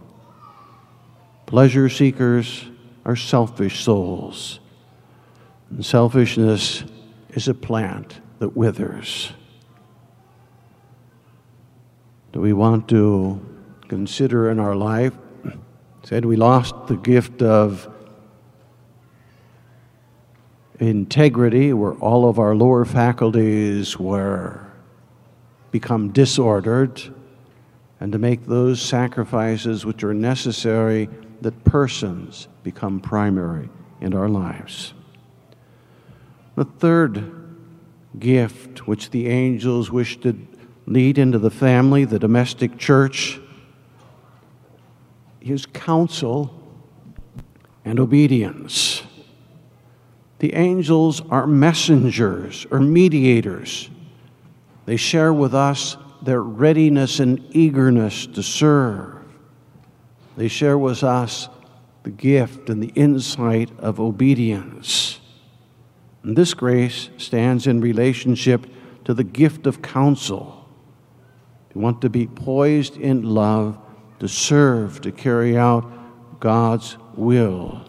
Pleasure 1.53 1.87
seekers 1.87 2.65
are 3.05 3.15
selfish 3.15 3.83
souls. 3.83 4.59
And 5.69 5.85
selfishness 5.85 6.83
is 7.29 7.47
a 7.47 7.53
plant 7.53 8.19
that 8.39 8.57
withers. 8.57 9.31
Do 12.31 12.41
we 12.41 12.53
want 12.53 12.89
to 12.89 13.39
consider 13.87 14.49
in 14.49 14.57
our 14.57 14.75
life? 14.75 15.13
Said 16.01 16.25
we 16.25 16.37
lost 16.37 16.87
the 16.87 16.97
gift 16.97 17.43
of 17.43 17.87
integrity, 20.79 21.71
where 21.71 21.93
all 21.93 22.27
of 22.27 22.39
our 22.39 22.55
lower 22.55 22.83
faculties 22.83 23.99
were 23.99 24.71
become 25.69 26.11
disordered 26.13 26.99
and 27.99 28.11
to 28.11 28.17
make 28.17 28.47
those 28.47 28.81
sacrifices 28.81 29.85
which 29.85 30.03
are 30.03 30.15
necessary 30.15 31.07
that 31.43 31.63
persons 31.63 32.47
become 32.63 32.99
primary 32.99 33.69
in 34.01 34.13
our 34.13 34.27
lives. 34.27 34.93
The 36.55 36.65
third 36.65 37.31
gift 38.19 38.87
which 38.87 39.09
the 39.09 39.27
angels 39.27 39.89
wish 39.91 40.19
to 40.21 40.37
lead 40.85 41.17
into 41.17 41.39
the 41.39 41.49
family, 41.49 42.05
the 42.05 42.19
domestic 42.19 42.77
church, 42.77 43.39
is 45.41 45.65
counsel 45.65 46.53
and 47.85 47.99
obedience. 47.99 49.03
The 50.39 50.53
angels 50.55 51.21
are 51.29 51.47
messengers 51.47 52.65
or 52.69 52.79
mediators. 52.79 53.89
They 54.85 54.97
share 54.97 55.33
with 55.33 55.53
us 55.53 55.97
their 56.21 56.41
readiness 56.41 57.19
and 57.19 57.45
eagerness 57.55 58.27
to 58.27 58.43
serve. 58.43 59.22
They 60.35 60.47
share 60.47 60.77
with 60.77 61.03
us 61.03 61.49
the 62.03 62.11
gift 62.11 62.69
and 62.69 62.81
the 62.81 62.91
insight 62.95 63.69
of 63.79 63.99
obedience. 63.99 65.19
And 66.23 66.35
this 66.35 66.53
grace 66.53 67.09
stands 67.17 67.67
in 67.67 67.81
relationship 67.81 68.65
to 69.05 69.13
the 69.13 69.23
gift 69.23 69.67
of 69.67 69.81
counsel. 69.81 70.69
We 71.73 71.81
want 71.81 72.01
to 72.01 72.09
be 72.09 72.27
poised 72.27 72.97
in 72.97 73.23
love 73.23 73.77
to 74.19 74.27
serve, 74.27 75.01
to 75.01 75.11
carry 75.11 75.57
out 75.57 76.39
God's 76.39 76.97
will. 77.15 77.85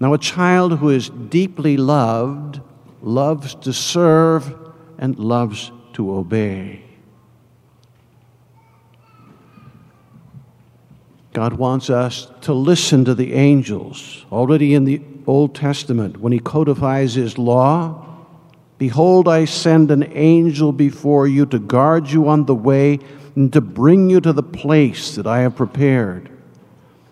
Now, 0.00 0.12
a 0.12 0.18
child 0.18 0.78
who 0.78 0.90
is 0.90 1.08
deeply 1.08 1.76
loved 1.76 2.60
loves 3.00 3.54
to 3.56 3.72
serve 3.72 4.54
and 4.98 5.18
loves 5.18 5.72
to 5.94 6.14
obey. 6.14 6.83
God 11.34 11.52
wants 11.52 11.90
us 11.90 12.28
to 12.40 12.54
listen 12.54 13.04
to 13.04 13.14
the 13.14 13.34
angels. 13.34 14.24
Already 14.32 14.72
in 14.72 14.84
the 14.84 15.02
Old 15.26 15.54
Testament, 15.54 16.16
when 16.16 16.32
He 16.32 16.38
codifies 16.38 17.14
His 17.14 17.36
law, 17.36 18.00
Behold, 18.78 19.28
I 19.28 19.44
send 19.44 19.90
an 19.90 20.10
angel 20.14 20.72
before 20.72 21.28
you 21.28 21.44
to 21.46 21.58
guard 21.58 22.10
you 22.10 22.28
on 22.28 22.46
the 22.46 22.54
way 22.54 22.98
and 23.36 23.52
to 23.52 23.60
bring 23.60 24.08
you 24.08 24.20
to 24.22 24.32
the 24.32 24.42
place 24.42 25.14
that 25.16 25.26
I 25.26 25.40
have 25.40 25.56
prepared. 25.56 26.30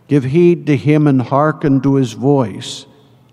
Give 0.08 0.24
heed 0.24 0.66
to 0.66 0.76
him 0.76 1.06
and 1.06 1.22
hearken 1.22 1.80
to 1.82 1.94
his 1.94 2.12
voice. 2.14 2.86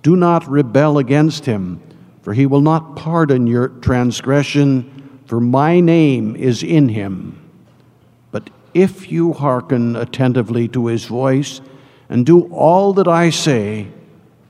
Do 0.03 0.15
not 0.15 0.47
rebel 0.47 0.99
against 0.99 1.45
him, 1.45 1.81
for 2.21 2.33
he 2.33 2.45
will 2.45 2.61
not 2.61 2.95
pardon 2.95 3.47
your 3.47 3.69
transgression 3.69 4.99
for 5.29 5.39
my 5.39 5.79
name 5.79 6.35
is 6.35 6.63
in 6.63 6.89
him. 6.89 7.48
If 8.73 9.11
you 9.11 9.33
hearken 9.33 9.95
attentively 9.95 10.67
to 10.69 10.87
his 10.87 11.05
voice 11.05 11.61
and 12.09 12.25
do 12.25 12.41
all 12.51 12.93
that 12.93 13.07
I 13.07 13.29
say, 13.29 13.87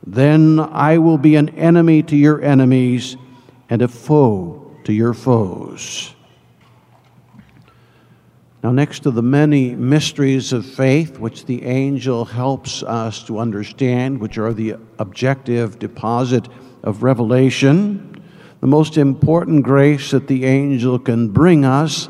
then 0.05 0.60
I 0.60 0.97
will 0.97 1.17
be 1.17 1.36
an 1.36 1.49
enemy 1.49 2.03
to 2.03 2.15
your 2.15 2.41
enemies 2.41 3.17
and 3.69 3.82
a 3.82 3.88
foe 3.88 4.75
to 4.86 4.93
your 4.93 5.13
foes. 5.13 6.13
Now, 8.63 8.71
next 8.71 9.03
to 9.03 9.12
the 9.12 9.21
many 9.21 9.73
mysteries 9.73 10.51
of 10.51 10.65
faith 10.65 11.17
which 11.17 11.45
the 11.45 11.63
angel 11.63 12.25
helps 12.25 12.84
us 12.84 13.23
to 13.23 13.39
understand, 13.39 14.19
which 14.19 14.38
are 14.38 14.51
the 14.51 14.75
objective 14.97 15.79
deposit 15.79 16.49
of 16.84 17.03
revelation, 17.03 18.21
the 18.60 18.67
most 18.67 18.97
important 18.97 19.63
grace 19.63 20.12
that 20.12 20.27
the 20.27 20.43
angel 20.43 20.99
can 20.99 21.29
bring 21.29 21.63
us 21.63 22.10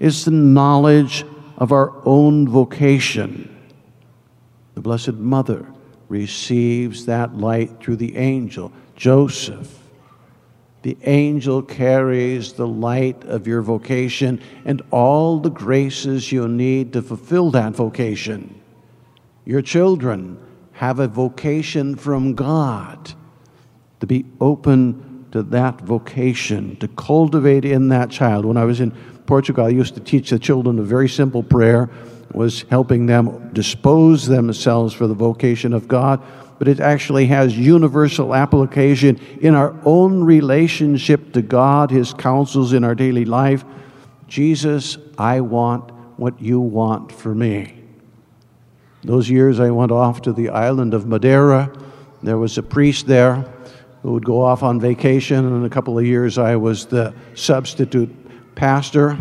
is 0.00 0.24
the 0.24 0.32
knowledge 0.32 1.24
of 1.56 1.72
our 1.72 1.92
own 2.04 2.48
vocation. 2.48 3.50
The 4.74 4.80
Blessed 4.80 5.14
Mother 5.14 5.66
receives 6.08 7.06
that 7.06 7.36
light 7.36 7.80
through 7.80 7.96
the 7.96 8.16
angel. 8.16 8.72
Joseph, 8.96 9.80
the 10.82 10.96
angel 11.04 11.62
carries 11.62 12.52
the 12.52 12.66
light 12.66 13.24
of 13.24 13.46
your 13.46 13.62
vocation 13.62 14.40
and 14.64 14.82
all 14.90 15.38
the 15.38 15.50
graces 15.50 16.30
you 16.30 16.46
need 16.46 16.92
to 16.92 17.02
fulfill 17.02 17.50
that 17.52 17.72
vocation. 17.72 18.60
Your 19.44 19.62
children 19.62 20.38
have 20.72 20.98
a 20.98 21.08
vocation 21.08 21.96
from 21.96 22.34
God 22.34 23.14
to 24.00 24.06
be 24.06 24.26
open 24.40 25.26
to 25.30 25.42
that 25.42 25.80
vocation, 25.80 26.76
to 26.76 26.88
cultivate 26.88 27.64
in 27.64 27.88
that 27.88 28.10
child. 28.10 28.44
When 28.44 28.56
I 28.56 28.64
was 28.64 28.80
in 28.80 28.90
Portugal, 29.26 29.70
used 29.70 29.94
to 29.94 30.00
teach 30.00 30.30
the 30.30 30.38
children 30.38 30.78
a 30.78 30.82
very 30.82 31.08
simple 31.08 31.42
prayer, 31.42 31.90
was 32.32 32.62
helping 32.70 33.06
them 33.06 33.50
dispose 33.52 34.26
themselves 34.26 34.92
for 34.92 35.06
the 35.06 35.14
vocation 35.14 35.72
of 35.72 35.88
God, 35.88 36.22
but 36.58 36.68
it 36.68 36.80
actually 36.80 37.26
has 37.26 37.56
universal 37.56 38.34
application 38.34 39.20
in 39.40 39.54
our 39.54 39.74
own 39.84 40.22
relationship 40.22 41.32
to 41.32 41.42
God, 41.42 41.90
His 41.90 42.12
counsels 42.12 42.72
in 42.72 42.84
our 42.84 42.94
daily 42.94 43.24
life. 43.24 43.64
Jesus, 44.28 44.98
I 45.18 45.40
want 45.40 45.90
what 46.18 46.40
you 46.40 46.60
want 46.60 47.12
for 47.12 47.34
me. 47.34 47.82
Those 49.02 49.28
years 49.28 49.60
I 49.60 49.70
went 49.70 49.92
off 49.92 50.22
to 50.22 50.32
the 50.32 50.48
island 50.48 50.94
of 50.94 51.06
Madeira. 51.06 51.72
There 52.22 52.38
was 52.38 52.56
a 52.56 52.62
priest 52.62 53.06
there 53.06 53.44
who 54.02 54.12
would 54.12 54.24
go 54.24 54.40
off 54.40 54.62
on 54.62 54.80
vacation, 54.80 55.44
and 55.44 55.56
in 55.56 55.64
a 55.64 55.70
couple 55.70 55.98
of 55.98 56.06
years 56.06 56.38
I 56.38 56.56
was 56.56 56.86
the 56.86 57.14
substitute 57.34 58.23
pastor. 58.54 59.18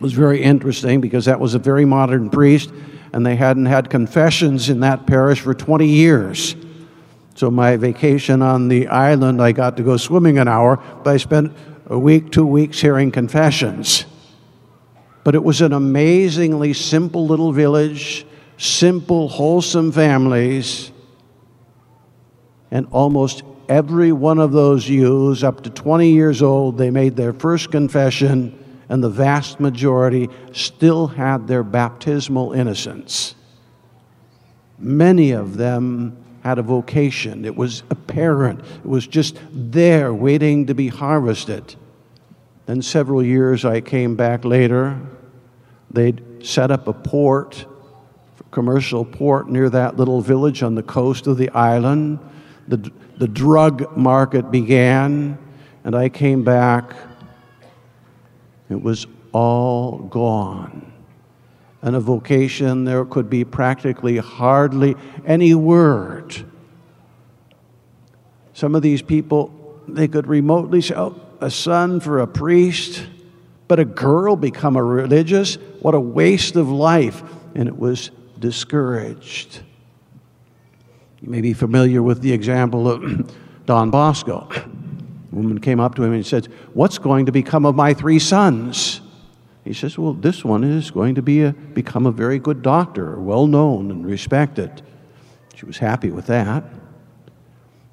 Was 0.00 0.12
very 0.14 0.42
interesting 0.42 1.00
because 1.00 1.26
that 1.26 1.38
was 1.38 1.54
a 1.54 1.58
very 1.58 1.84
modern 1.84 2.30
priest, 2.30 2.72
and 3.12 3.24
they 3.24 3.36
hadn't 3.36 3.66
had 3.66 3.90
confessions 3.90 4.70
in 4.70 4.80
that 4.80 5.06
parish 5.06 5.40
for 5.40 5.52
20 5.52 5.86
years. 5.86 6.56
So, 7.34 7.50
my 7.50 7.76
vacation 7.76 8.42
on 8.42 8.68
the 8.68 8.88
island, 8.88 9.42
I 9.42 9.52
got 9.52 9.76
to 9.76 9.82
go 9.82 9.96
swimming 9.96 10.38
an 10.38 10.48
hour, 10.48 10.82
but 11.04 11.10
I 11.10 11.16
spent 11.18 11.54
a 11.86 11.98
week, 11.98 12.32
two 12.32 12.46
weeks 12.46 12.80
hearing 12.80 13.10
confessions. 13.10 14.06
But 15.24 15.34
it 15.34 15.44
was 15.44 15.60
an 15.60 15.72
amazingly 15.72 16.72
simple 16.72 17.26
little 17.26 17.52
village, 17.52 18.26
simple, 18.56 19.28
wholesome 19.28 19.92
families, 19.92 20.92
and 22.70 22.86
almost 22.90 23.42
every 23.70 24.10
one 24.10 24.40
of 24.40 24.50
those 24.50 24.88
youths, 24.88 25.44
up 25.44 25.62
to 25.62 25.70
20 25.70 26.10
years 26.10 26.42
old, 26.42 26.76
they 26.76 26.90
made 26.90 27.14
their 27.14 27.32
first 27.32 27.70
confession, 27.70 28.58
and 28.88 29.02
the 29.02 29.08
vast 29.08 29.60
majority 29.60 30.28
still 30.52 31.06
had 31.06 31.46
their 31.46 31.62
baptismal 31.62 32.52
innocence. 32.52 33.36
Many 34.76 35.30
of 35.30 35.56
them 35.56 36.16
had 36.42 36.58
a 36.58 36.62
vocation, 36.62 37.44
it 37.44 37.54
was 37.54 37.84
apparent, 37.90 38.60
it 38.60 38.88
was 38.88 39.06
just 39.06 39.38
there 39.52 40.12
waiting 40.12 40.66
to 40.66 40.74
be 40.74 40.88
harvested. 40.88 41.76
Then, 42.66 42.82
several 42.82 43.22
years 43.22 43.64
I 43.64 43.80
came 43.80 44.16
back 44.16 44.44
later, 44.44 44.98
they'd 45.92 46.44
set 46.44 46.72
up 46.72 46.88
a 46.88 46.92
port, 46.92 47.66
commercial 48.50 49.04
port 49.04 49.48
near 49.48 49.70
that 49.70 49.96
little 49.96 50.20
village 50.20 50.64
on 50.64 50.74
the 50.74 50.82
coast 50.82 51.28
of 51.28 51.36
the 51.36 51.50
island. 51.50 52.18
The, 52.66 52.90
the 53.20 53.28
drug 53.28 53.98
market 53.98 54.50
began, 54.50 55.36
and 55.84 55.94
I 55.94 56.08
came 56.08 56.42
back. 56.42 56.94
It 58.70 58.82
was 58.82 59.06
all 59.32 59.98
gone. 59.98 60.90
And 61.82 61.94
a 61.94 62.00
vocation, 62.00 62.84
there 62.84 63.04
could 63.04 63.28
be 63.28 63.44
practically 63.44 64.16
hardly 64.16 64.96
any 65.26 65.54
word. 65.54 66.34
Some 68.54 68.74
of 68.74 68.80
these 68.80 69.02
people, 69.02 69.82
they 69.86 70.08
could 70.08 70.26
remotely 70.26 70.80
say, 70.80 70.94
oh, 70.94 71.20
a 71.42 71.50
son 71.50 72.00
for 72.00 72.20
a 72.20 72.26
priest, 72.26 73.06
but 73.68 73.78
a 73.78 73.84
girl 73.84 74.34
become 74.34 74.76
a 74.76 74.82
religious? 74.82 75.56
What 75.80 75.94
a 75.94 76.00
waste 76.00 76.56
of 76.56 76.70
life. 76.70 77.22
And 77.54 77.68
it 77.68 77.78
was 77.78 78.12
discouraged. 78.38 79.60
You 81.22 81.28
may 81.28 81.40
be 81.40 81.52
familiar 81.52 82.02
with 82.02 82.22
the 82.22 82.32
example 82.32 82.88
of 82.88 83.30
Don 83.66 83.90
Bosco. 83.90 84.48
A 84.50 85.34
woman 85.34 85.60
came 85.60 85.78
up 85.78 85.94
to 85.96 86.02
him 86.02 86.12
and 86.12 86.24
said, 86.26 86.46
What's 86.72 86.98
going 86.98 87.26
to 87.26 87.32
become 87.32 87.66
of 87.66 87.74
my 87.74 87.94
three 87.94 88.18
sons? 88.18 89.00
He 89.64 89.74
says, 89.74 89.98
Well, 89.98 90.14
this 90.14 90.44
one 90.44 90.64
is 90.64 90.90
going 90.90 91.14
to 91.16 91.22
be 91.22 91.42
a, 91.42 91.52
become 91.52 92.06
a 92.06 92.10
very 92.10 92.38
good 92.38 92.62
doctor, 92.62 93.20
well 93.20 93.46
known 93.46 93.90
and 93.90 94.06
respected. 94.06 94.82
She 95.54 95.66
was 95.66 95.78
happy 95.78 96.10
with 96.10 96.26
that. 96.26 96.64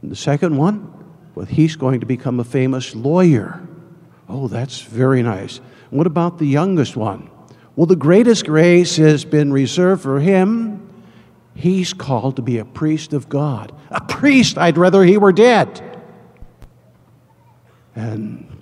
And 0.02 0.10
the 0.10 0.16
second 0.16 0.56
one, 0.56 0.94
well, 1.36 1.46
he's 1.46 1.76
going 1.76 2.00
to 2.00 2.06
become 2.06 2.40
a 2.40 2.46
famous 2.46 2.96
lawyer. 2.96 3.62
Oh, 4.30 4.48
that's 4.48 4.82
very 4.82 5.22
nice. 5.22 5.60
What 5.90 6.08
about 6.08 6.38
the 6.38 6.46
youngest 6.46 6.96
one? 6.96 7.30
Well, 7.76 7.86
the 7.86 7.96
greatest 7.96 8.46
grace 8.46 8.96
has 8.98 9.26
been 9.26 9.52
reserved 9.52 10.02
for 10.02 10.20
him 10.20 10.77
He's 11.58 11.92
called 11.92 12.36
to 12.36 12.44
be 12.44 12.60
a 12.60 12.66
priest 12.66 13.14
of 13.14 13.30
God. 13.30 13.74
A 13.90 14.00
priest, 14.00 14.60
I'd 14.60 14.78
rather 14.78 15.04
he 15.04 15.18
were 15.18 15.32
dead. 15.32 15.82
And 17.96 18.62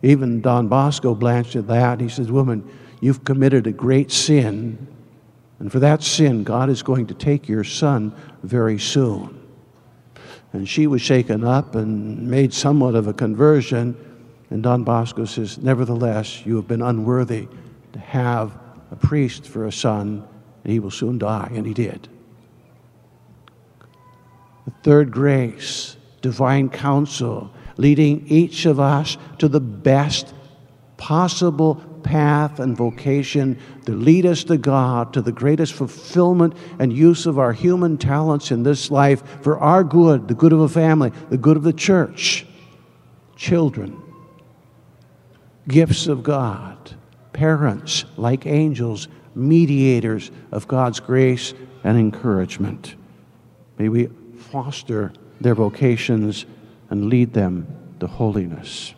even 0.00 0.40
Don 0.40 0.66
Bosco 0.66 1.14
blanched 1.14 1.56
at 1.56 1.68
that. 1.68 2.00
He 2.00 2.08
says, 2.08 2.32
Woman, 2.32 2.66
you've 3.02 3.22
committed 3.22 3.66
a 3.66 3.72
great 3.72 4.10
sin, 4.10 4.86
and 5.58 5.70
for 5.70 5.78
that 5.80 6.02
sin, 6.02 6.42
God 6.42 6.70
is 6.70 6.82
going 6.82 7.06
to 7.08 7.14
take 7.14 7.50
your 7.50 7.64
son 7.64 8.14
very 8.42 8.78
soon. 8.78 9.38
And 10.54 10.66
she 10.66 10.86
was 10.86 11.02
shaken 11.02 11.44
up 11.44 11.74
and 11.74 12.30
made 12.30 12.54
somewhat 12.54 12.94
of 12.94 13.08
a 13.08 13.12
conversion. 13.12 13.94
And 14.48 14.62
Don 14.62 14.84
Bosco 14.84 15.26
says, 15.26 15.58
Nevertheless, 15.58 16.46
you 16.46 16.56
have 16.56 16.66
been 16.66 16.82
unworthy 16.82 17.46
to 17.92 17.98
have 17.98 18.58
a 18.90 18.96
priest 18.96 19.46
for 19.46 19.66
a 19.66 19.72
son, 19.72 20.26
and 20.64 20.72
he 20.72 20.78
will 20.78 20.90
soon 20.90 21.18
die. 21.18 21.50
And 21.52 21.66
he 21.66 21.74
did. 21.74 22.08
The 24.64 24.70
third 24.82 25.10
grace, 25.10 25.96
divine 26.20 26.68
counsel, 26.68 27.52
leading 27.76 28.26
each 28.26 28.66
of 28.66 28.78
us 28.78 29.16
to 29.38 29.48
the 29.48 29.60
best 29.60 30.34
possible 30.96 31.82
path 32.02 32.60
and 32.60 32.76
vocation 32.76 33.58
to 33.86 33.92
lead 33.92 34.26
us 34.26 34.44
to 34.44 34.56
God, 34.56 35.12
to 35.14 35.22
the 35.22 35.32
greatest 35.32 35.72
fulfillment 35.72 36.54
and 36.78 36.92
use 36.92 37.26
of 37.26 37.38
our 37.38 37.52
human 37.52 37.96
talents 37.96 38.50
in 38.50 38.62
this 38.62 38.90
life 38.90 39.42
for 39.42 39.58
our 39.58 39.82
good, 39.82 40.28
the 40.28 40.34
good 40.34 40.52
of 40.52 40.60
a 40.60 40.68
family, 40.68 41.10
the 41.30 41.38
good 41.38 41.56
of 41.56 41.62
the 41.62 41.72
church, 41.72 42.46
children, 43.36 44.00
gifts 45.66 46.06
of 46.06 46.22
God, 46.22 46.94
parents 47.32 48.04
like 48.16 48.46
angels, 48.46 49.08
mediators 49.34 50.30
of 50.50 50.68
God's 50.68 51.00
grace 51.00 51.54
and 51.82 51.98
encouragement. 51.98 52.94
May 53.78 53.88
we 53.88 54.08
foster 54.52 55.10
their 55.40 55.54
vocations 55.54 56.44
and 56.90 57.06
lead 57.06 57.32
them 57.32 57.66
to 57.98 58.06
holiness. 58.06 58.92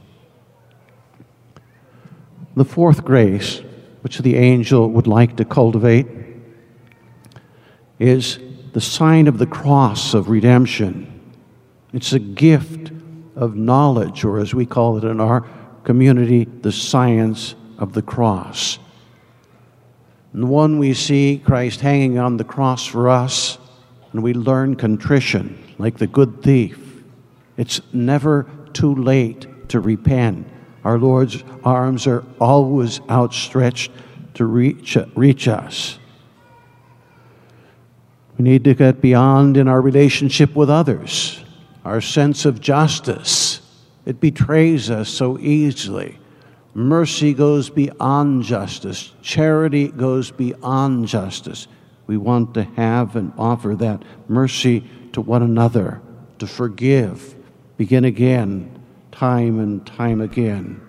The 2.57 2.65
fourth 2.65 3.05
grace, 3.05 3.63
which 4.01 4.19
the 4.19 4.35
angel 4.35 4.91
would 4.91 5.07
like 5.07 5.37
to 5.37 5.45
cultivate, 5.45 6.09
is 8.01 8.41
the 8.73 8.81
sign 8.81 9.29
of 9.29 9.39
the 9.39 9.47
cross 9.47 10.13
of 10.13 10.29
redemption. 10.29 11.21
It's 11.93 12.13
a 12.13 12.19
gift 12.19 12.91
of 13.37 13.55
knowledge, 13.55 14.25
or 14.25 14.41
as 14.41 14.55
we 14.55 14.67
call 14.67 14.99
it 14.99 15.05
in 15.05 15.21
our 15.21 15.43
community, 15.85 16.47
the 16.47 16.73
science 16.73 17.55
of 17.79 17.93
the 17.93 18.03
cross. 18.03 18.81
And 20.33 20.49
one 20.49 20.81
we 20.81 20.95
see 20.95 21.41
Christ 21.45 21.81
hanging 21.81 22.19
on 22.19 22.39
the 22.39 22.45
cross 22.45 22.85
for 22.85 23.09
us 23.09 23.59
and 24.15 24.23
we 24.23 24.33
learn 24.33 24.77
contrition 24.77 25.59
like 25.77 25.99
the 25.99 26.07
good 26.07 26.41
thief. 26.41 27.03
It's 27.57 27.81
never 27.93 28.49
too 28.73 28.95
late 28.95 29.69
to 29.69 29.81
repent. 29.81 30.47
Our 30.85 30.99
Lord's 30.99 31.43
arms 31.65 32.07
are 32.07 32.25
always 32.41 33.01
outstretched 33.11 33.91
to 34.35 34.45
reach, 34.45 34.97
reach 35.17 35.49
us. 35.49 35.99
We 38.39 38.45
need 38.45 38.63
to 38.65 38.75
get 38.75 39.01
beyond 39.01 39.57
in 39.57 39.67
our 39.67 39.81
relationship 39.81 40.55
with 40.55 40.71
others, 40.71 41.45
our 41.85 42.01
sense 42.01 42.45
of 42.45 42.61
justice. 42.61 43.63
It 44.07 44.21
betrays 44.21 44.91
us 44.91 45.09
so 45.09 45.41
easily. 45.41 46.19
Mercy 46.73 47.35
goes 47.35 47.69
beyond 47.69 48.45
justice, 48.45 49.13
charity 49.23 49.89
goes 49.89 50.31
beyond 50.31 51.09
justice. 51.09 51.67
We 52.07 52.17
want 52.17 52.55
to 52.55 52.65
have 52.65 53.17
and 53.17 53.33
offer 53.39 53.75
that 53.77 54.03
mercy 54.29 54.85
to 55.13 55.21
one 55.21 55.43
another, 55.43 56.01
to 56.39 56.47
forgive, 56.47 57.35
begin 57.77 58.05
again, 58.05 58.83
time 59.13 59.59
and 59.59 59.87
time 59.87 60.21
again. 60.21 60.81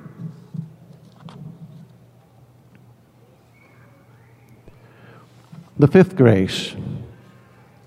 The 5.77 5.87
fifth 5.87 6.15
grace 6.15 6.75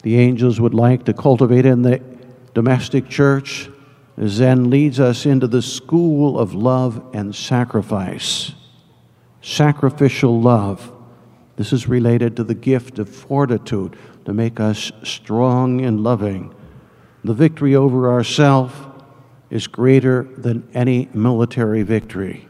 the 0.02 0.16
angels 0.16 0.60
would 0.60 0.74
like 0.74 1.04
to 1.04 1.12
cultivate 1.12 1.66
in 1.66 1.82
the 1.82 2.00
domestic 2.54 3.08
church 3.08 3.68
then 4.16 4.70
leads 4.70 4.98
us 4.98 5.26
into 5.26 5.46
the 5.46 5.62
school 5.62 6.38
of 6.38 6.54
love 6.54 7.04
and 7.14 7.34
sacrifice. 7.34 8.52
Sacrificial 9.42 10.40
love 10.40 10.92
this 11.58 11.72
is 11.72 11.88
related 11.88 12.36
to 12.36 12.44
the 12.44 12.54
gift 12.54 13.00
of 13.00 13.08
fortitude 13.08 13.96
to 14.24 14.32
make 14.32 14.60
us 14.60 14.92
strong 15.02 15.80
and 15.84 16.04
loving. 16.04 16.54
The 17.24 17.34
victory 17.34 17.74
over 17.74 18.12
ourself 18.12 18.86
is 19.50 19.66
greater 19.66 20.22
than 20.36 20.68
any 20.72 21.08
military 21.12 21.82
victory. 21.82 22.46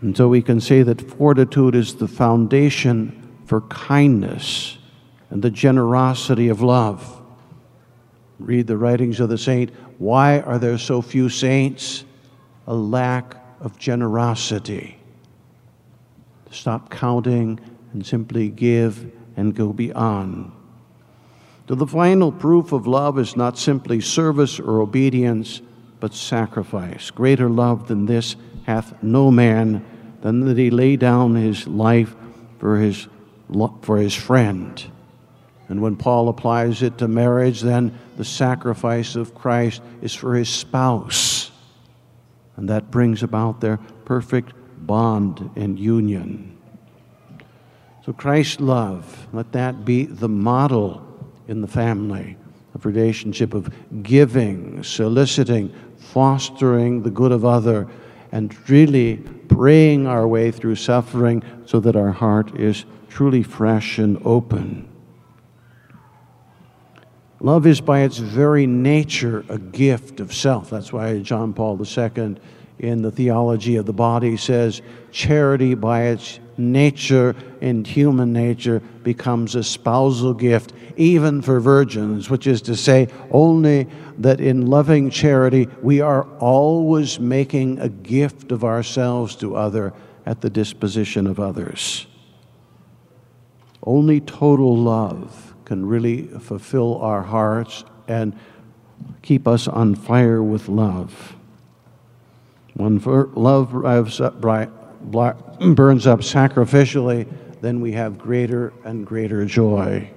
And 0.00 0.16
so 0.16 0.26
we 0.26 0.42
can 0.42 0.60
say 0.60 0.82
that 0.82 1.00
fortitude 1.00 1.76
is 1.76 1.94
the 1.94 2.08
foundation 2.08 3.38
for 3.44 3.60
kindness 3.60 4.78
and 5.30 5.40
the 5.40 5.50
generosity 5.52 6.48
of 6.48 6.62
love. 6.62 7.22
Read 8.40 8.66
the 8.66 8.76
writings 8.76 9.20
of 9.20 9.28
the 9.28 9.38
saint. 9.38 9.70
Why 9.98 10.40
are 10.40 10.58
there 10.58 10.76
so 10.76 11.00
few 11.02 11.28
saints? 11.28 12.04
A 12.66 12.74
lack 12.74 13.36
of 13.60 13.78
generosity. 13.78 14.98
Stop 16.50 16.90
counting 16.90 17.60
and 17.96 18.04
simply 18.04 18.50
give 18.50 19.10
and 19.38 19.54
go 19.54 19.72
beyond. 19.72 20.52
So 21.66 21.74
the 21.74 21.86
final 21.86 22.30
proof 22.30 22.72
of 22.72 22.86
love 22.86 23.18
is 23.18 23.36
not 23.36 23.56
simply 23.56 24.02
service 24.02 24.60
or 24.60 24.82
obedience, 24.82 25.62
but 25.98 26.12
sacrifice. 26.12 27.10
Greater 27.10 27.48
love 27.48 27.88
than 27.88 28.04
this 28.04 28.36
hath 28.66 29.02
no 29.02 29.30
man 29.30 29.82
than 30.20 30.40
that 30.40 30.58
he 30.58 30.68
lay 30.68 30.96
down 30.96 31.36
his 31.36 31.66
life 31.66 32.14
for 32.58 32.76
his, 32.76 33.08
for 33.80 33.96
his 33.96 34.14
friend. 34.14 34.84
And 35.70 35.80
when 35.80 35.96
Paul 35.96 36.28
applies 36.28 36.82
it 36.82 36.98
to 36.98 37.08
marriage, 37.08 37.62
then 37.62 37.98
the 38.18 38.26
sacrifice 38.26 39.16
of 39.16 39.34
Christ 39.34 39.80
is 40.02 40.14
for 40.14 40.34
his 40.34 40.50
spouse. 40.50 41.50
And 42.56 42.68
that 42.68 42.90
brings 42.90 43.22
about 43.22 43.62
their 43.62 43.78
perfect 44.04 44.52
bond 44.86 45.48
and 45.56 45.78
union. 45.78 46.55
So, 48.06 48.12
Christ's 48.12 48.60
love, 48.60 49.26
let 49.32 49.50
that 49.50 49.84
be 49.84 50.04
the 50.04 50.28
model 50.28 51.04
in 51.48 51.60
the 51.60 51.66
family 51.66 52.36
of 52.72 52.86
relationship 52.86 53.52
of 53.52 53.68
giving, 54.04 54.84
soliciting, 54.84 55.74
fostering 55.98 57.02
the 57.02 57.10
good 57.10 57.32
of 57.32 57.44
other, 57.44 57.88
and 58.30 58.56
really 58.70 59.16
praying 59.48 60.06
our 60.06 60.28
way 60.28 60.52
through 60.52 60.76
suffering 60.76 61.42
so 61.64 61.80
that 61.80 61.96
our 61.96 62.12
heart 62.12 62.54
is 62.54 62.84
truly 63.08 63.42
fresh 63.42 63.98
and 63.98 64.24
open. 64.24 64.88
Love 67.40 67.66
is 67.66 67.80
by 67.80 68.02
its 68.02 68.18
very 68.18 68.68
nature 68.68 69.44
a 69.48 69.58
gift 69.58 70.20
of 70.20 70.32
self. 70.32 70.70
That's 70.70 70.92
why 70.92 71.18
John 71.22 71.52
Paul 71.52 71.76
II 71.84 72.36
in 72.78 73.02
the 73.02 73.10
theology 73.10 73.74
of 73.74 73.86
the 73.86 73.92
body 73.92 74.36
says 74.36 74.80
charity 75.10 75.74
by 75.74 76.04
its 76.04 76.38
nature 76.58 77.34
and 77.60 77.86
human 77.86 78.32
nature 78.32 78.80
becomes 79.02 79.54
a 79.54 79.64
spousal 79.64 80.34
gift, 80.34 80.72
even 80.96 81.42
for 81.42 81.60
virgins, 81.60 82.30
which 82.30 82.46
is 82.46 82.62
to 82.62 82.76
say, 82.76 83.08
only 83.30 83.88
that 84.18 84.40
in 84.40 84.66
loving 84.66 85.10
charity 85.10 85.68
we 85.82 86.00
are 86.00 86.24
always 86.38 87.20
making 87.20 87.78
a 87.78 87.88
gift 87.88 88.52
of 88.52 88.64
ourselves 88.64 89.36
to 89.36 89.56
other 89.56 89.92
at 90.24 90.40
the 90.40 90.50
disposition 90.50 91.26
of 91.26 91.38
others. 91.38 92.06
Only 93.82 94.20
total 94.20 94.76
love 94.76 95.54
can 95.64 95.86
really 95.86 96.26
fulfill 96.26 97.00
our 97.00 97.22
hearts 97.22 97.84
and 98.08 98.38
keep 99.22 99.46
us 99.46 99.68
on 99.68 99.94
fire 99.94 100.42
with 100.42 100.68
love. 100.68 101.36
When 102.74 102.98
love 102.98 103.74
burns 105.10 106.06
up 106.06 106.20
sacrificially, 106.20 107.26
then 107.60 107.80
we 107.80 107.92
have 107.92 108.18
greater 108.18 108.72
and 108.84 109.06
greater 109.06 109.44
joy. 109.44 110.10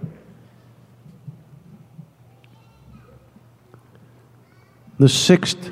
The 4.97 5.09
sixth 5.09 5.71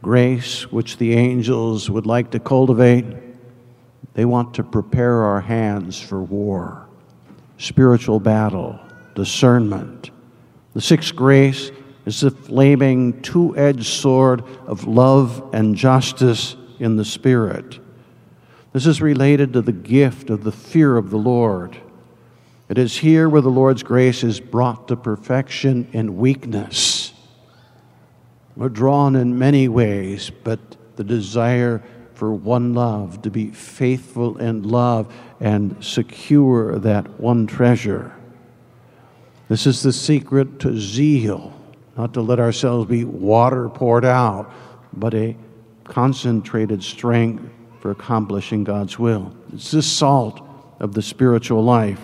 grace, 0.00 0.70
which 0.70 0.98
the 0.98 1.14
angels 1.14 1.90
would 1.90 2.06
like 2.06 2.30
to 2.30 2.38
cultivate, 2.38 3.04
they 4.12 4.24
want 4.24 4.54
to 4.54 4.62
prepare 4.62 5.24
our 5.24 5.40
hands 5.40 6.00
for 6.00 6.22
war, 6.22 6.86
spiritual 7.58 8.20
battle, 8.20 8.78
discernment. 9.14 10.10
The 10.74 10.80
sixth 10.80 11.16
grace 11.16 11.72
is 12.06 12.20
the 12.20 12.30
flaming 12.30 13.20
two 13.22 13.56
edged 13.56 13.86
sword 13.86 14.44
of 14.66 14.86
love 14.86 15.50
and 15.52 15.74
justice 15.74 16.54
in 16.78 16.96
the 16.96 17.04
Spirit. 17.04 17.80
This 18.74 18.86
is 18.88 19.00
related 19.00 19.52
to 19.52 19.62
the 19.62 19.70
gift 19.70 20.30
of 20.30 20.42
the 20.42 20.50
fear 20.50 20.96
of 20.96 21.10
the 21.10 21.16
Lord. 21.16 21.76
It 22.68 22.76
is 22.76 22.96
here 22.96 23.28
where 23.28 23.40
the 23.40 23.48
Lord's 23.48 23.84
grace 23.84 24.24
is 24.24 24.40
brought 24.40 24.88
to 24.88 24.96
perfection 24.96 25.88
in 25.92 26.16
weakness. 26.16 27.12
We're 28.56 28.68
drawn 28.68 29.14
in 29.14 29.38
many 29.38 29.68
ways, 29.68 30.32
but 30.42 30.58
the 30.96 31.04
desire 31.04 31.84
for 32.14 32.34
one 32.34 32.74
love, 32.74 33.22
to 33.22 33.30
be 33.30 33.50
faithful 33.50 34.38
in 34.38 34.64
love 34.64 35.14
and 35.38 35.76
secure 35.84 36.76
that 36.80 37.20
one 37.20 37.46
treasure. 37.46 38.12
This 39.48 39.68
is 39.68 39.84
the 39.84 39.92
secret 39.92 40.58
to 40.60 40.76
zeal 40.76 41.52
not 41.96 42.12
to 42.14 42.22
let 42.22 42.40
ourselves 42.40 42.90
be 42.90 43.04
water 43.04 43.68
poured 43.68 44.04
out, 44.04 44.52
but 44.92 45.14
a 45.14 45.36
concentrated 45.84 46.82
strength 46.82 47.48
for 47.84 47.90
accomplishing 47.90 48.64
God's 48.64 48.98
will. 48.98 49.30
It's 49.52 49.72
the 49.72 49.82
salt 49.82 50.40
of 50.80 50.94
the 50.94 51.02
spiritual 51.02 51.62
life. 51.62 52.00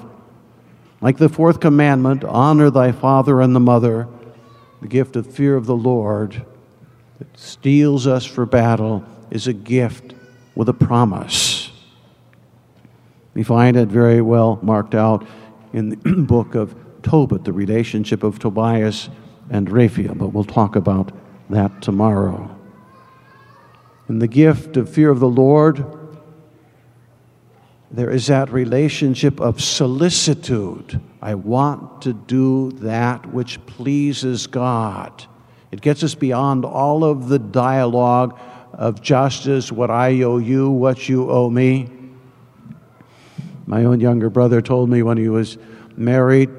Like 1.01 1.17
the 1.17 1.31
fourth 1.31 1.59
commandment, 1.59 2.23
honor 2.23 2.69
thy 2.69 2.93
father 2.93 3.41
and 3.41 3.57
the 3.57 3.61
mother, 3.61 4.07
the 4.83 4.89
gift 4.89 5.17
of 5.17 5.27
fear 5.27 5.57
of 5.57 5.65
the 5.65 5.75
Lord 5.75 6.45
that 7.19 7.39
steels 7.39 8.07
us 8.07 8.27
for 8.27 8.45
battle 8.45 9.07
is 9.31 9.47
a 9.47 9.55
gift 9.55 10.13
with 10.55 10.69
a 10.69 10.75
promise. 10.75 11.73
We 13.33 13.43
find 13.43 13.75
it 13.79 13.89
very 13.89 14.21
well 14.21 14.59
marked 14.61 14.95
out 14.95 15.27
in 15.73 15.89
the 15.89 15.97
book 16.29 16.55
of 16.55 16.75
Tobit, 17.03 17.45
the 17.45 17.55
relationship 17.55 18.23
of 18.23 18.39
Tobias 18.39 19.09
and 19.49 19.71
Raphael, 19.71 20.15
but 20.15 20.35
we'll 20.35 20.45
talk 20.45 20.77
about 20.77 21.11
that 21.49 21.81
tomorrow. 21.81 22.55
In 24.11 24.19
the 24.19 24.27
gift 24.27 24.77
of 24.77 24.91
fear 24.91 25.09
of 25.09 25.21
the 25.21 25.29
Lord, 25.29 25.85
there 27.93 28.11
is 28.11 28.27
that 28.27 28.53
relationship 28.53 29.41
of 29.41 29.63
solicitude. 29.63 31.01
I 31.23 31.37
want 31.37 32.03
to 32.03 32.13
do 32.13 32.73
that 32.81 33.33
which 33.33 33.65
pleases 33.67 34.49
God. 34.49 35.27
It 35.71 35.81
gets 35.81 36.03
us 36.03 36.17
beyond 36.17 36.65
all 36.65 37.05
of 37.05 37.29
the 37.29 37.39
dialogue 37.39 38.37
of 38.73 39.01
justice, 39.01 39.71
what 39.71 39.93
I 39.93 40.23
owe 40.23 40.39
you, 40.39 40.69
what 40.71 41.09
you 41.09 41.31
owe 41.31 41.49
me. 41.49 41.89
My 43.65 43.85
own 43.85 44.01
younger 44.01 44.29
brother 44.29 44.61
told 44.61 44.91
me 44.91 45.05
when 45.05 45.19
he 45.19 45.29
was 45.29 45.57
married, 45.97 46.51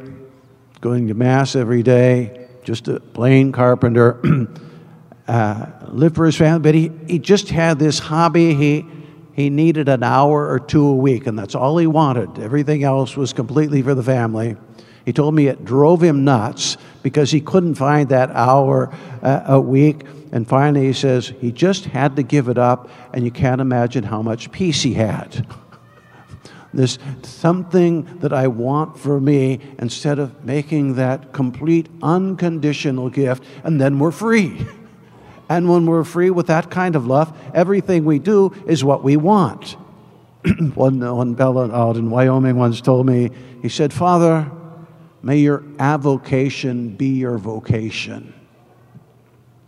going 0.79 1.09
to 1.09 1.13
Mass 1.15 1.57
every 1.57 1.83
day, 1.83 2.47
just 2.63 2.87
a 2.87 3.01
plain 3.01 3.51
carpenter, 3.51 4.21
uh, 5.27 5.65
lived 5.91 6.15
for 6.15 6.25
his 6.25 6.35
family, 6.35 6.59
but 6.59 6.75
he, 6.75 6.91
he 7.07 7.19
just 7.19 7.49
had 7.49 7.79
this 7.79 7.99
hobby. 7.99 8.53
He, 8.53 8.85
he 9.33 9.49
needed 9.49 9.89
an 9.89 10.03
hour 10.03 10.49
or 10.49 10.59
two 10.59 10.85
a 10.87 10.95
week, 10.95 11.27
and 11.27 11.37
that's 11.37 11.55
all 11.55 11.77
he 11.77 11.87
wanted. 11.87 12.39
Everything 12.39 12.83
else 12.83 13.15
was 13.15 13.33
completely 13.33 13.81
for 13.81 13.95
the 13.95 14.03
family. 14.03 14.55
He 15.05 15.13
told 15.13 15.33
me 15.33 15.47
it 15.47 15.65
drove 15.65 16.01
him 16.01 16.23
nuts 16.23 16.77
because 17.01 17.31
he 17.31 17.41
couldn't 17.41 17.75
find 17.75 18.09
that 18.09 18.29
hour 18.31 18.93
uh, 19.21 19.43
a 19.47 19.59
week. 19.59 20.05
And 20.31 20.47
finally, 20.47 20.85
he 20.85 20.93
says 20.93 21.33
he 21.39 21.51
just 21.51 21.85
had 21.85 22.15
to 22.15 22.23
give 22.23 22.47
it 22.47 22.57
up, 22.57 22.89
and 23.13 23.25
you 23.25 23.31
can't 23.31 23.59
imagine 23.59 24.03
how 24.03 24.21
much 24.21 24.51
peace 24.51 24.81
he 24.81 24.93
had. 24.93 25.45
This 26.73 26.99
something 27.23 28.19
that 28.19 28.31
I 28.31 28.47
want 28.47 28.97
for 28.97 29.19
me 29.19 29.59
instead 29.79 30.19
of 30.19 30.45
making 30.45 30.95
that 30.95 31.33
complete 31.33 31.89
unconditional 32.01 33.09
gift, 33.09 33.43
and 33.65 33.81
then 33.81 33.99
we're 33.99 34.11
free. 34.11 34.65
And 35.51 35.67
when 35.67 35.85
we're 35.85 36.05
free 36.05 36.29
with 36.29 36.47
that 36.47 36.71
kind 36.71 36.95
of 36.95 37.07
love, 37.07 37.37
everything 37.53 38.05
we 38.05 38.19
do 38.19 38.53
is 38.67 38.85
what 38.85 39.03
we 39.03 39.17
want. 39.17 39.75
one, 40.75 41.01
one 41.01 41.35
fellow 41.35 41.69
out 41.69 41.97
in 41.97 42.09
Wyoming 42.09 42.55
once 42.55 42.79
told 42.79 43.05
me, 43.05 43.31
he 43.61 43.67
said, 43.67 43.91
Father, 43.91 44.49
may 45.21 45.39
your 45.39 45.61
avocation 45.77 46.95
be 46.95 47.17
your 47.17 47.37
vocation. 47.37 48.33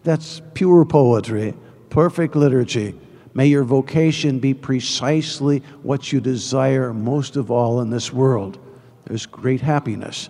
That's 0.03 0.41
pure 0.53 0.85
poetry, 0.85 1.53
perfect 1.89 2.37
liturgy. 2.37 2.97
May 3.33 3.47
your 3.47 3.65
vocation 3.65 4.39
be 4.39 4.53
precisely 4.53 5.63
what 5.81 6.13
you 6.13 6.21
desire 6.21 6.93
most 6.93 7.35
of 7.35 7.51
all 7.51 7.81
in 7.81 7.89
this 7.89 8.13
world. 8.13 8.57
There's 9.03 9.25
great 9.25 9.59
happiness. 9.59 10.29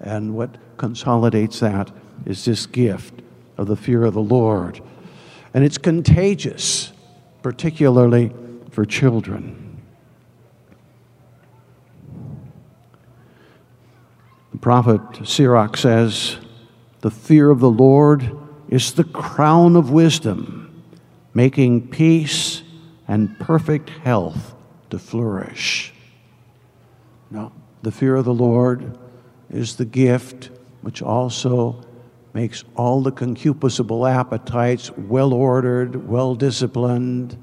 And 0.00 0.34
what 0.34 0.56
consolidates 0.78 1.60
that 1.60 1.92
is 2.24 2.46
this 2.46 2.64
gift 2.64 3.20
of 3.58 3.66
the 3.66 3.76
fear 3.76 4.04
of 4.04 4.14
the 4.14 4.22
Lord. 4.22 4.80
And 5.54 5.64
it's 5.64 5.78
contagious, 5.78 6.92
particularly 7.42 8.32
for 8.70 8.84
children. 8.84 9.80
The 14.52 14.58
prophet 14.58 15.00
Sirach 15.26 15.76
says, 15.76 16.38
the 17.02 17.10
fear 17.10 17.50
of 17.50 17.60
the 17.60 17.70
Lord 17.70 18.36
is 18.68 18.94
the 18.94 19.04
crown 19.04 19.76
of 19.76 19.90
wisdom, 19.90 20.82
making 21.34 21.88
peace 21.88 22.62
and 23.06 23.38
perfect 23.38 23.90
health 23.90 24.54
to 24.90 24.98
flourish. 24.98 25.92
Now, 27.30 27.52
the 27.82 27.92
fear 27.92 28.16
of 28.16 28.24
the 28.24 28.34
Lord 28.34 28.98
is 29.50 29.76
the 29.76 29.84
gift 29.84 30.50
which 30.80 31.02
also 31.02 31.84
makes 32.34 32.64
all 32.74 33.00
the 33.00 33.12
concupiscible 33.12 34.10
appetites 34.10 34.90
well 34.90 35.32
ordered, 35.32 36.08
well 36.08 36.34
disciplined. 36.34 37.38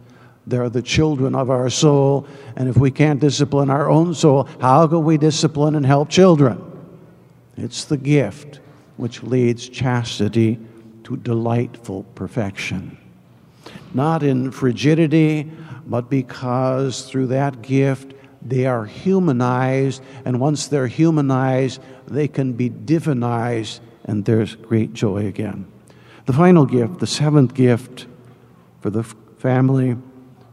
They're 0.45 0.69
the 0.69 0.81
children 0.81 1.33
of 1.33 1.49
our 1.49 1.69
soul. 1.69 2.27
And 2.57 2.67
if 2.67 2.75
we 2.77 2.91
can't 2.91 3.21
discipline 3.21 3.69
our 3.69 3.89
own 3.89 4.13
soul, 4.13 4.49
how 4.59 4.85
can 4.87 5.03
we 5.05 5.17
discipline 5.17 5.75
and 5.75 5.85
help 5.85 6.09
children? 6.09 6.61
It's 7.55 7.85
the 7.85 7.97
gift 7.97 8.59
which 8.97 9.23
leads 9.23 9.69
chastity 9.69 10.59
to 11.05 11.15
delightful 11.15 12.03
perfection. 12.13 12.97
Not 13.93 14.23
in 14.23 14.51
frigidity, 14.51 15.49
but 15.85 16.09
because 16.09 17.09
through 17.09 17.27
that 17.27 17.61
gift 17.61 18.13
they 18.41 18.65
are 18.65 18.85
humanized, 18.85 20.01
and 20.25 20.39
once 20.39 20.67
they're 20.67 20.87
humanized, 20.87 21.79
they 22.07 22.27
can 22.27 22.53
be 22.53 22.69
divinized 22.69 23.79
and 24.05 24.25
there's 24.25 24.55
great 24.55 24.93
joy 24.93 25.27
again. 25.27 25.65
The 26.25 26.33
final 26.33 26.65
gift, 26.65 26.99
the 26.99 27.07
seventh 27.07 27.53
gift 27.53 28.07
for 28.81 28.89
the 28.89 29.03
family, 29.03 29.97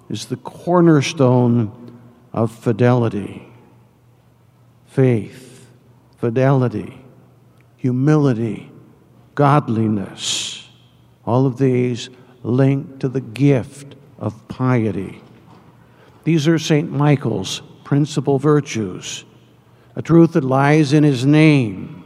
is 0.08 0.26
the 0.26 0.36
cornerstone 0.36 2.00
of 2.32 2.52
fidelity 2.52 3.44
faith, 4.86 5.68
fidelity, 6.16 6.98
humility, 7.76 8.70
godliness. 9.34 10.68
All 11.24 11.46
of 11.46 11.58
these 11.58 12.08
linked 12.42 13.00
to 13.00 13.08
the 13.08 13.20
gift 13.20 13.94
of 14.18 14.48
piety. 14.48 15.22
These 16.24 16.48
are 16.48 16.58
St. 16.58 16.90
Michael's 16.90 17.62
principal 17.84 18.38
virtues, 18.38 19.24
a 19.94 20.02
truth 20.02 20.32
that 20.32 20.42
lies 20.42 20.92
in 20.92 21.04
his 21.04 21.24
name 21.24 21.97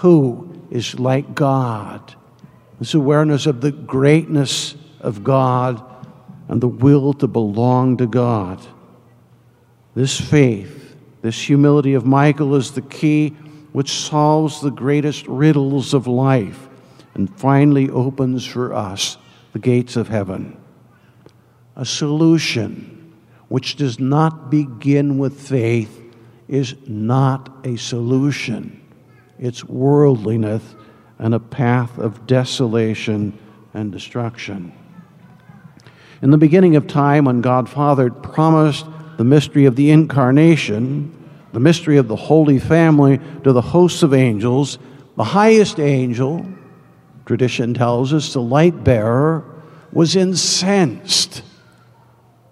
who 0.00 0.50
is 0.70 0.98
like 0.98 1.34
God. 1.34 2.14
This 2.78 2.94
awareness 2.94 3.44
of 3.44 3.60
the 3.60 3.70
greatness 3.70 4.74
of 4.98 5.22
God 5.22 5.82
and 6.48 6.58
the 6.58 6.68
will 6.68 7.12
to 7.14 7.28
belong 7.28 7.98
to 7.98 8.06
God. 8.06 8.66
This 9.94 10.18
faith, 10.18 10.96
this 11.20 11.38
humility 11.42 11.92
of 11.92 12.06
Michael 12.06 12.54
is 12.54 12.70
the 12.70 12.80
key 12.80 13.30
which 13.72 13.90
solves 13.90 14.62
the 14.62 14.70
greatest 14.70 15.26
riddles 15.26 15.92
of 15.92 16.06
life 16.06 16.70
and 17.12 17.28
finally 17.38 17.90
opens 17.90 18.46
for 18.46 18.72
us 18.72 19.18
the 19.52 19.58
gates 19.58 19.96
of 19.96 20.08
heaven. 20.08 20.56
A 21.76 21.84
solution 21.84 23.12
which 23.48 23.76
does 23.76 24.00
not 24.00 24.50
begin 24.50 25.18
with 25.18 25.38
faith 25.46 26.00
is 26.48 26.74
not 26.86 27.54
a 27.64 27.76
solution 27.76 28.79
its 29.40 29.64
worldliness, 29.64 30.62
and 31.18 31.34
a 31.34 31.40
path 31.40 31.98
of 31.98 32.26
desolation 32.26 33.36
and 33.74 33.90
destruction. 33.90 34.72
In 36.22 36.30
the 36.30 36.38
beginning 36.38 36.76
of 36.76 36.86
time, 36.86 37.24
when 37.24 37.40
God 37.40 37.68
Father 37.68 38.10
promised 38.10 38.86
the 39.16 39.24
mystery 39.24 39.64
of 39.64 39.76
the 39.76 39.90
incarnation, 39.90 41.12
the 41.52 41.60
mystery 41.60 41.96
of 41.96 42.08
the 42.08 42.16
Holy 42.16 42.58
Family 42.58 43.18
to 43.42 43.52
the 43.52 43.60
hosts 43.60 44.02
of 44.02 44.14
angels, 44.14 44.78
the 45.16 45.24
highest 45.24 45.80
angel, 45.80 46.46
tradition 47.24 47.74
tells 47.74 48.12
us, 48.12 48.32
the 48.32 48.40
light 48.40 48.84
bearer, 48.84 49.44
was 49.92 50.16
incensed. 50.16 51.42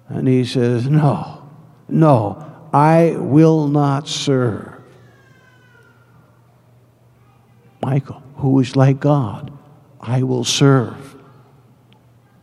And 0.08 0.26
he 0.26 0.44
says, 0.44 0.88
No, 0.88 1.48
no, 1.88 2.68
I 2.72 3.16
will 3.18 3.68
not 3.68 4.08
serve. 4.08 4.77
Michael, 7.82 8.22
who 8.36 8.58
is 8.60 8.76
like 8.76 9.00
God, 9.00 9.52
I 10.00 10.22
will 10.22 10.44
serve. 10.44 11.16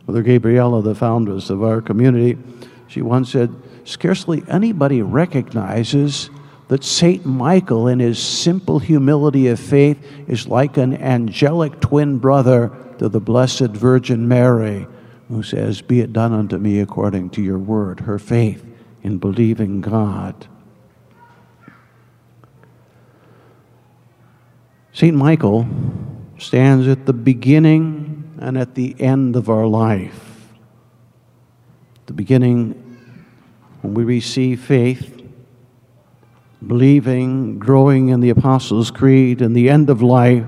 Mother 0.06 0.22
Gabriella, 0.22 0.82
the 0.82 0.94
foundress 0.94 1.50
of 1.50 1.62
our 1.62 1.80
community, 1.80 2.38
she 2.86 3.02
once 3.02 3.32
said, 3.32 3.54
Scarcely 3.84 4.42
anybody 4.48 5.02
recognizes 5.02 6.30
that 6.68 6.82
Saint 6.82 7.24
Michael, 7.24 7.86
in 7.86 8.00
his 8.00 8.18
simple 8.18 8.78
humility 8.78 9.48
of 9.48 9.60
faith, 9.60 9.98
is 10.26 10.48
like 10.48 10.76
an 10.76 10.94
angelic 10.94 11.80
twin 11.80 12.18
brother 12.18 12.72
to 12.98 13.08
the 13.08 13.20
Blessed 13.20 13.70
Virgin 13.70 14.26
Mary, 14.26 14.86
who 15.28 15.42
says, 15.42 15.82
Be 15.82 16.00
it 16.00 16.12
done 16.12 16.32
unto 16.32 16.58
me 16.58 16.80
according 16.80 17.30
to 17.30 17.42
your 17.42 17.58
word, 17.58 18.00
her 18.00 18.18
faith 18.18 18.64
in 19.02 19.18
believing 19.18 19.80
God. 19.80 20.48
St. 24.96 25.14
Michael 25.14 25.68
stands 26.38 26.88
at 26.88 27.04
the 27.04 27.12
beginning 27.12 28.32
and 28.40 28.56
at 28.56 28.74
the 28.74 28.98
end 28.98 29.36
of 29.36 29.50
our 29.50 29.66
life. 29.66 30.48
The 32.06 32.14
beginning, 32.14 32.70
when 33.82 33.92
we 33.92 34.04
receive 34.04 34.62
faith, 34.62 35.22
believing, 36.66 37.58
growing 37.58 38.08
in 38.08 38.20
the 38.20 38.30
Apostles' 38.30 38.90
Creed, 38.90 39.42
and 39.42 39.54
the 39.54 39.68
end 39.68 39.90
of 39.90 40.00
life, 40.00 40.46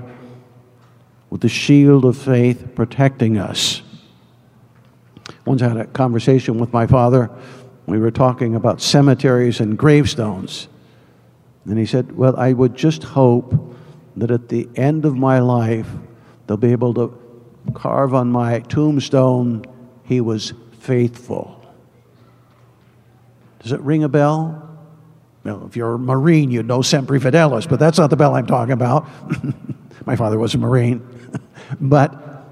with 1.29 1.41
the 1.41 1.47
shield 1.47 2.03
of 2.03 2.17
faith 2.17 2.73
protecting 2.73 3.37
us. 3.37 3.83
Once 5.45 5.61
I 5.61 5.67
had 5.67 5.77
a 5.77 5.85
conversation 5.85 6.57
with 6.57 6.73
my 6.73 6.87
father. 6.87 7.29
We 7.85 7.99
were 7.99 8.09
talking 8.09 8.55
about 8.55 8.81
cemeteries 8.81 9.59
and 9.59 9.77
gravestones. 9.77 10.69
And 11.65 11.77
he 11.77 11.85
said, 11.85 12.17
Well, 12.17 12.35
I 12.35 12.53
would 12.53 12.75
just 12.75 13.03
hope 13.03 13.75
that 14.19 14.31
at 14.31 14.49
the 14.49 14.69
end 14.75 15.05
of 15.05 15.15
my 15.15 15.39
life, 15.39 15.87
they'll 16.47 16.57
be 16.57 16.71
able 16.71 16.93
to 16.93 17.17
carve 17.73 18.13
on 18.13 18.31
my 18.31 18.59
tombstone, 18.59 19.65
He 20.03 20.21
was 20.21 20.53
faithful. 20.79 21.55
Does 23.59 23.71
it 23.71 23.81
ring 23.81 24.03
a 24.03 24.09
bell? 24.09 24.65
Well, 25.43 25.65
if 25.67 25.75
you're 25.75 25.95
a 25.95 25.99
Marine, 25.99 26.51
you'd 26.51 26.67
know 26.67 26.81
Semper 26.81 27.19
Fidelis, 27.19 27.67
but 27.67 27.79
that's 27.79 27.97
not 27.97 28.09
the 28.09 28.15
bell 28.15 28.35
I'm 28.35 28.47
talking 28.47 28.73
about. 28.73 29.07
my 30.05 30.15
father 30.15 30.37
was 30.37 30.55
a 30.55 30.57
Marine. 30.57 31.07
but 31.81 32.45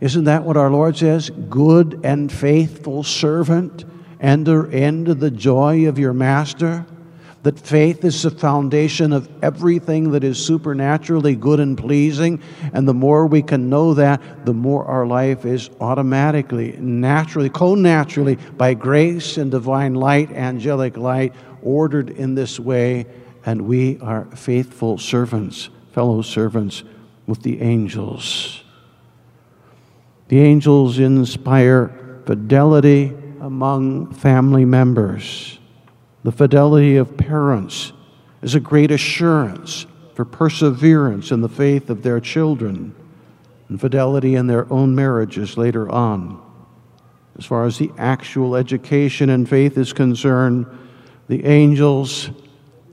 isn't 0.00 0.24
that 0.24 0.44
what 0.44 0.56
our 0.56 0.70
Lord 0.70 0.96
says? 0.96 1.30
Good 1.30 2.00
and 2.04 2.30
faithful 2.30 3.02
servant, 3.02 3.84
enter 4.20 4.70
into 4.70 5.14
the 5.14 5.30
joy 5.30 5.88
of 5.88 5.98
your 5.98 6.12
master 6.12 6.86
that 7.46 7.60
faith 7.60 8.04
is 8.04 8.24
the 8.24 8.30
foundation 8.32 9.12
of 9.12 9.30
everything 9.40 10.10
that 10.10 10.24
is 10.24 10.36
supernaturally 10.36 11.36
good 11.36 11.60
and 11.60 11.78
pleasing. 11.78 12.42
And 12.72 12.88
the 12.88 12.92
more 12.92 13.28
we 13.28 13.40
can 13.40 13.70
know 13.70 13.94
that, 13.94 14.44
the 14.44 14.52
more 14.52 14.84
our 14.84 15.06
life 15.06 15.44
is 15.44 15.70
automatically, 15.80 16.76
naturally, 16.76 17.48
co 17.48 17.76
naturally, 17.76 18.34
by 18.34 18.74
grace 18.74 19.36
and 19.36 19.48
divine 19.48 19.94
light, 19.94 20.32
angelic 20.32 20.96
light, 20.96 21.34
ordered 21.62 22.10
in 22.10 22.34
this 22.34 22.58
way. 22.58 23.06
And 23.44 23.62
we 23.62 24.00
are 24.00 24.24
faithful 24.34 24.98
servants, 24.98 25.68
fellow 25.92 26.22
servants 26.22 26.82
with 27.28 27.44
the 27.44 27.60
angels. 27.60 28.64
The 30.26 30.40
angels 30.40 30.98
inspire 30.98 32.22
fidelity 32.26 33.14
among 33.40 34.14
family 34.14 34.64
members. 34.64 35.60
The 36.26 36.32
fidelity 36.32 36.96
of 36.96 37.16
parents 37.16 37.92
is 38.42 38.56
a 38.56 38.60
great 38.60 38.90
assurance 38.90 39.86
for 40.14 40.24
perseverance 40.24 41.30
in 41.30 41.40
the 41.40 41.48
faith 41.48 41.88
of 41.88 42.02
their 42.02 42.18
children 42.18 42.96
and 43.68 43.80
fidelity 43.80 44.34
in 44.34 44.48
their 44.48 44.66
own 44.72 44.96
marriages 44.96 45.56
later 45.56 45.88
on. 45.88 46.42
As 47.38 47.46
far 47.46 47.64
as 47.64 47.78
the 47.78 47.92
actual 47.96 48.56
education 48.56 49.30
and 49.30 49.48
faith 49.48 49.78
is 49.78 49.92
concerned, 49.92 50.66
the 51.28 51.44
angels, 51.44 52.30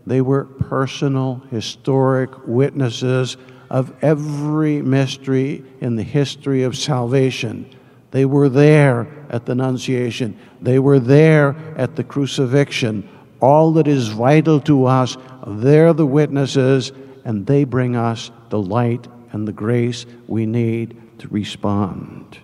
they 0.05 0.21
were 0.21 0.43
personal, 0.43 1.41
historic 1.49 2.29
witnesses 2.45 3.35
of 3.67 3.95
every 4.03 4.79
mystery 4.83 5.65
in 5.81 5.95
the 5.95 6.03
history 6.03 6.61
of 6.61 6.77
salvation. 6.77 7.67
They 8.11 8.25
were 8.25 8.47
there 8.47 9.07
at 9.31 9.47
the 9.47 9.53
Annunciation. 9.53 10.37
They 10.61 10.77
were 10.77 10.99
there 10.99 11.55
at 11.75 11.95
the 11.95 12.03
crucifixion 12.03 13.09
all 13.43 13.73
that 13.73 13.89
is 13.89 14.07
vital 14.07 14.61
to 14.61 14.85
us. 14.85 15.17
They're 15.45 15.91
the 15.91 16.05
witnesses, 16.05 16.93
and 17.25 17.45
they 17.45 17.65
bring 17.65 17.97
us 17.97 18.31
the 18.49 18.59
light 18.59 19.05
and 19.33 19.45
the 19.45 19.51
grace 19.51 20.05
we 20.27 20.45
need 20.45 21.19
to 21.19 21.27
respond. 21.27 22.39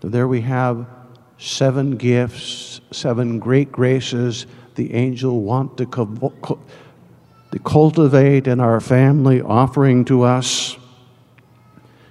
So 0.00 0.08
there 0.08 0.26
we 0.26 0.40
have 0.40 0.86
seven 1.36 1.98
gifts, 1.98 2.80
seven 2.90 3.38
great 3.38 3.70
graces 3.70 4.46
the 4.76 4.94
angel 4.94 5.42
want 5.42 5.76
to, 5.76 5.84
co- 5.84 6.58
to 7.52 7.58
cultivate 7.58 8.46
in 8.46 8.58
our 8.58 8.80
family, 8.80 9.42
offering 9.42 10.06
to 10.06 10.22
us. 10.22 10.78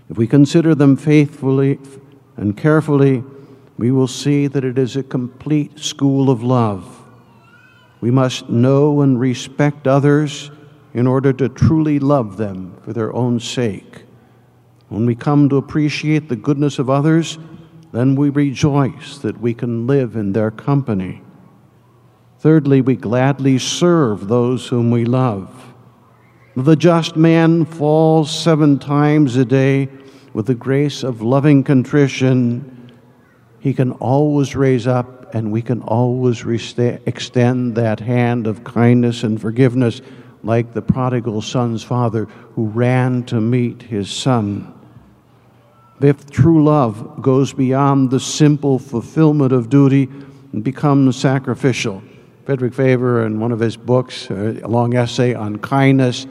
If 0.10 0.18
we 0.18 0.28
consider 0.28 0.76
them 0.76 0.96
faithfully 0.96 1.80
and 2.38 2.56
carefully, 2.56 3.24
we 3.80 3.90
will 3.90 4.08
see 4.08 4.46
that 4.46 4.64
it 4.64 4.78
is 4.78 4.96
a 4.96 5.02
complete 5.02 5.80
school 5.80 6.30
of 6.30 6.44
love. 6.44 6.99
We 8.02 8.12
must 8.12 8.50
know 8.50 9.02
and 9.02 9.20
respect 9.20 9.88
others 9.88 10.52
in 10.94 11.06
order 11.06 11.34
to 11.34 11.50
truly 11.50 12.00
love 12.00 12.38
them 12.38 12.78
for 12.84 12.94
their 12.94 13.14
own 13.14 13.40
sake. 13.40 14.04
When 14.88 15.06
we 15.06 15.16
come 15.16 15.50
to 15.50 15.58
appreciate 15.58 16.30
the 16.30 16.36
goodness 16.36 16.80
of 16.80 16.90
others, 16.90 17.38
then 17.92 18.16
we 18.16 18.30
rejoice 18.30 19.18
that 19.20 19.40
we 19.40 19.54
can 19.54 19.86
live 19.86 20.16
in 20.16 20.34
their 20.34 20.52
company. 20.52 21.22
Thirdly, 22.40 22.82
we 22.82 22.96
gladly 22.96 23.58
serve 23.58 24.28
those 24.28 24.68
whom 24.68 24.92
we 24.92 25.06
love. 25.06 25.74
The 26.56 26.76
just 26.76 27.16
man 27.16 27.66
falls 27.66 28.32
seven 28.32 28.80
times 28.80 29.36
a 29.36 29.46
day 29.46 29.90
with 30.34 30.46
the 30.46 30.56
grace 30.56 31.04
of 31.04 31.22
loving 31.22 31.64
contrition. 31.64 32.92
He 33.60 33.74
can 33.74 33.92
always 33.94 34.56
raise 34.56 34.88
up, 34.88 35.19
and 35.34 35.52
we 35.52 35.62
can 35.62 35.82
always 35.82 36.46
extend 36.46 37.76
that 37.76 38.00
hand 38.00 38.48
of 38.48 38.64
kindness 38.64 39.24
and 39.24 39.40
forgiveness, 39.40 40.02
like 40.44 40.74
the 40.74 40.82
prodigal 40.82 41.42
son's 41.42 41.84
father 41.84 42.26
who 42.56 42.68
ran 42.68 43.24
to 43.24 43.42
meet 43.42 43.82
his 43.82 44.10
son. 44.10 44.74
If 46.02 46.30
true 46.30 46.64
love 46.64 47.22
goes 47.22 47.52
beyond 47.52 48.10
the 48.10 48.20
simple 48.20 48.80
fulfillment 48.80 49.52
of 49.52 49.70
duty 49.70 50.10
and 50.54 50.64
becomes 50.64 51.18
sacrificial. 51.18 52.02
Frederick 52.46 52.74
Faber, 52.74 53.26
in 53.26 53.40
one 53.40 53.52
of 53.52 53.60
his 53.60 53.78
books, 53.78 54.32
uh, 54.32 54.60
a 54.64 54.68
long 54.68 54.96
essay 54.96 55.34
on 55.34 55.60
kindness, 55.60 56.26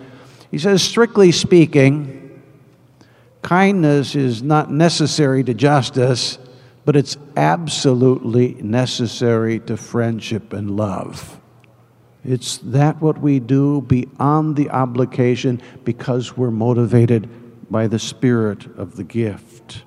he 0.50 0.58
says, 0.58 0.82
strictly 0.82 1.30
speaking, 1.30 2.42
kindness 3.42 4.14
is 4.14 4.42
not 4.42 4.70
necessary 4.70 5.44
to 5.44 5.54
justice, 5.54 6.38
but 6.88 6.96
it's 6.96 7.18
absolutely 7.36 8.54
necessary 8.62 9.60
to 9.60 9.76
friendship 9.76 10.54
and 10.54 10.74
love. 10.74 11.38
It's 12.24 12.56
that 12.64 12.98
what 13.02 13.20
we 13.20 13.40
do 13.40 13.82
beyond 13.82 14.56
the 14.56 14.70
obligation 14.70 15.60
because 15.84 16.34
we're 16.34 16.50
motivated 16.50 17.28
by 17.70 17.88
the 17.88 17.98
spirit 17.98 18.64
of 18.78 18.96
the 18.96 19.04
gift. 19.04 19.82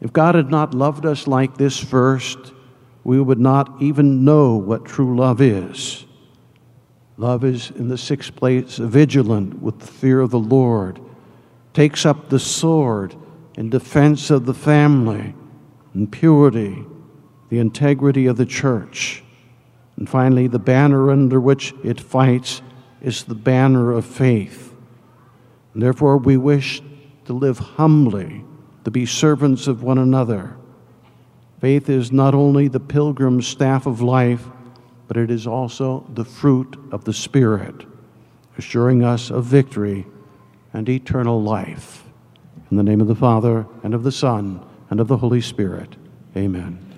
If 0.00 0.12
God 0.12 0.36
had 0.36 0.52
not 0.52 0.72
loved 0.72 1.04
us 1.04 1.26
like 1.26 1.56
this 1.56 1.80
first, 1.80 2.38
we 3.02 3.20
would 3.20 3.40
not 3.40 3.82
even 3.82 4.24
know 4.24 4.54
what 4.54 4.84
true 4.84 5.16
love 5.16 5.40
is. 5.40 6.06
Love 7.16 7.42
is, 7.42 7.72
in 7.72 7.88
the 7.88 7.98
sixth 7.98 8.36
place, 8.36 8.76
vigilant 8.76 9.60
with 9.60 9.80
the 9.80 9.86
fear 9.88 10.20
of 10.20 10.30
the 10.30 10.38
Lord, 10.38 11.00
takes 11.74 12.06
up 12.06 12.28
the 12.28 12.38
sword 12.38 13.16
in 13.56 13.70
defense 13.70 14.30
of 14.30 14.46
the 14.46 14.54
family 14.54 15.34
and 15.94 16.10
purity, 16.10 16.84
the 17.48 17.58
integrity 17.58 18.26
of 18.26 18.36
the 18.36 18.46
church. 18.46 19.22
And 19.96 20.08
finally, 20.08 20.46
the 20.46 20.58
banner 20.58 21.10
under 21.10 21.40
which 21.40 21.74
it 21.84 22.00
fights 22.00 22.62
is 23.02 23.24
the 23.24 23.34
banner 23.34 23.92
of 23.92 24.06
faith. 24.06 24.74
And 25.74 25.82
therefore, 25.82 26.16
we 26.16 26.36
wish 26.36 26.82
to 27.26 27.32
live 27.32 27.58
humbly, 27.58 28.44
to 28.84 28.90
be 28.90 29.06
servants 29.06 29.66
of 29.66 29.82
one 29.82 29.98
another. 29.98 30.56
Faith 31.60 31.88
is 31.88 32.10
not 32.10 32.34
only 32.34 32.68
the 32.68 32.80
pilgrim's 32.80 33.46
staff 33.46 33.86
of 33.86 34.00
life, 34.00 34.48
but 35.06 35.16
it 35.16 35.30
is 35.30 35.46
also 35.46 36.04
the 36.14 36.24
fruit 36.24 36.76
of 36.90 37.04
the 37.04 37.12
Spirit, 37.12 37.84
assuring 38.58 39.04
us 39.04 39.30
of 39.30 39.44
victory 39.44 40.06
and 40.72 40.88
eternal 40.88 41.40
life. 41.42 42.01
In 42.72 42.78
the 42.78 42.82
name 42.82 43.02
of 43.02 43.06
the 43.06 43.14
Father, 43.14 43.66
and 43.82 43.92
of 43.92 44.02
the 44.02 44.10
Son, 44.10 44.58
and 44.88 44.98
of 44.98 45.06
the 45.06 45.18
Holy 45.18 45.42
Spirit. 45.42 45.94
Amen. 46.34 46.91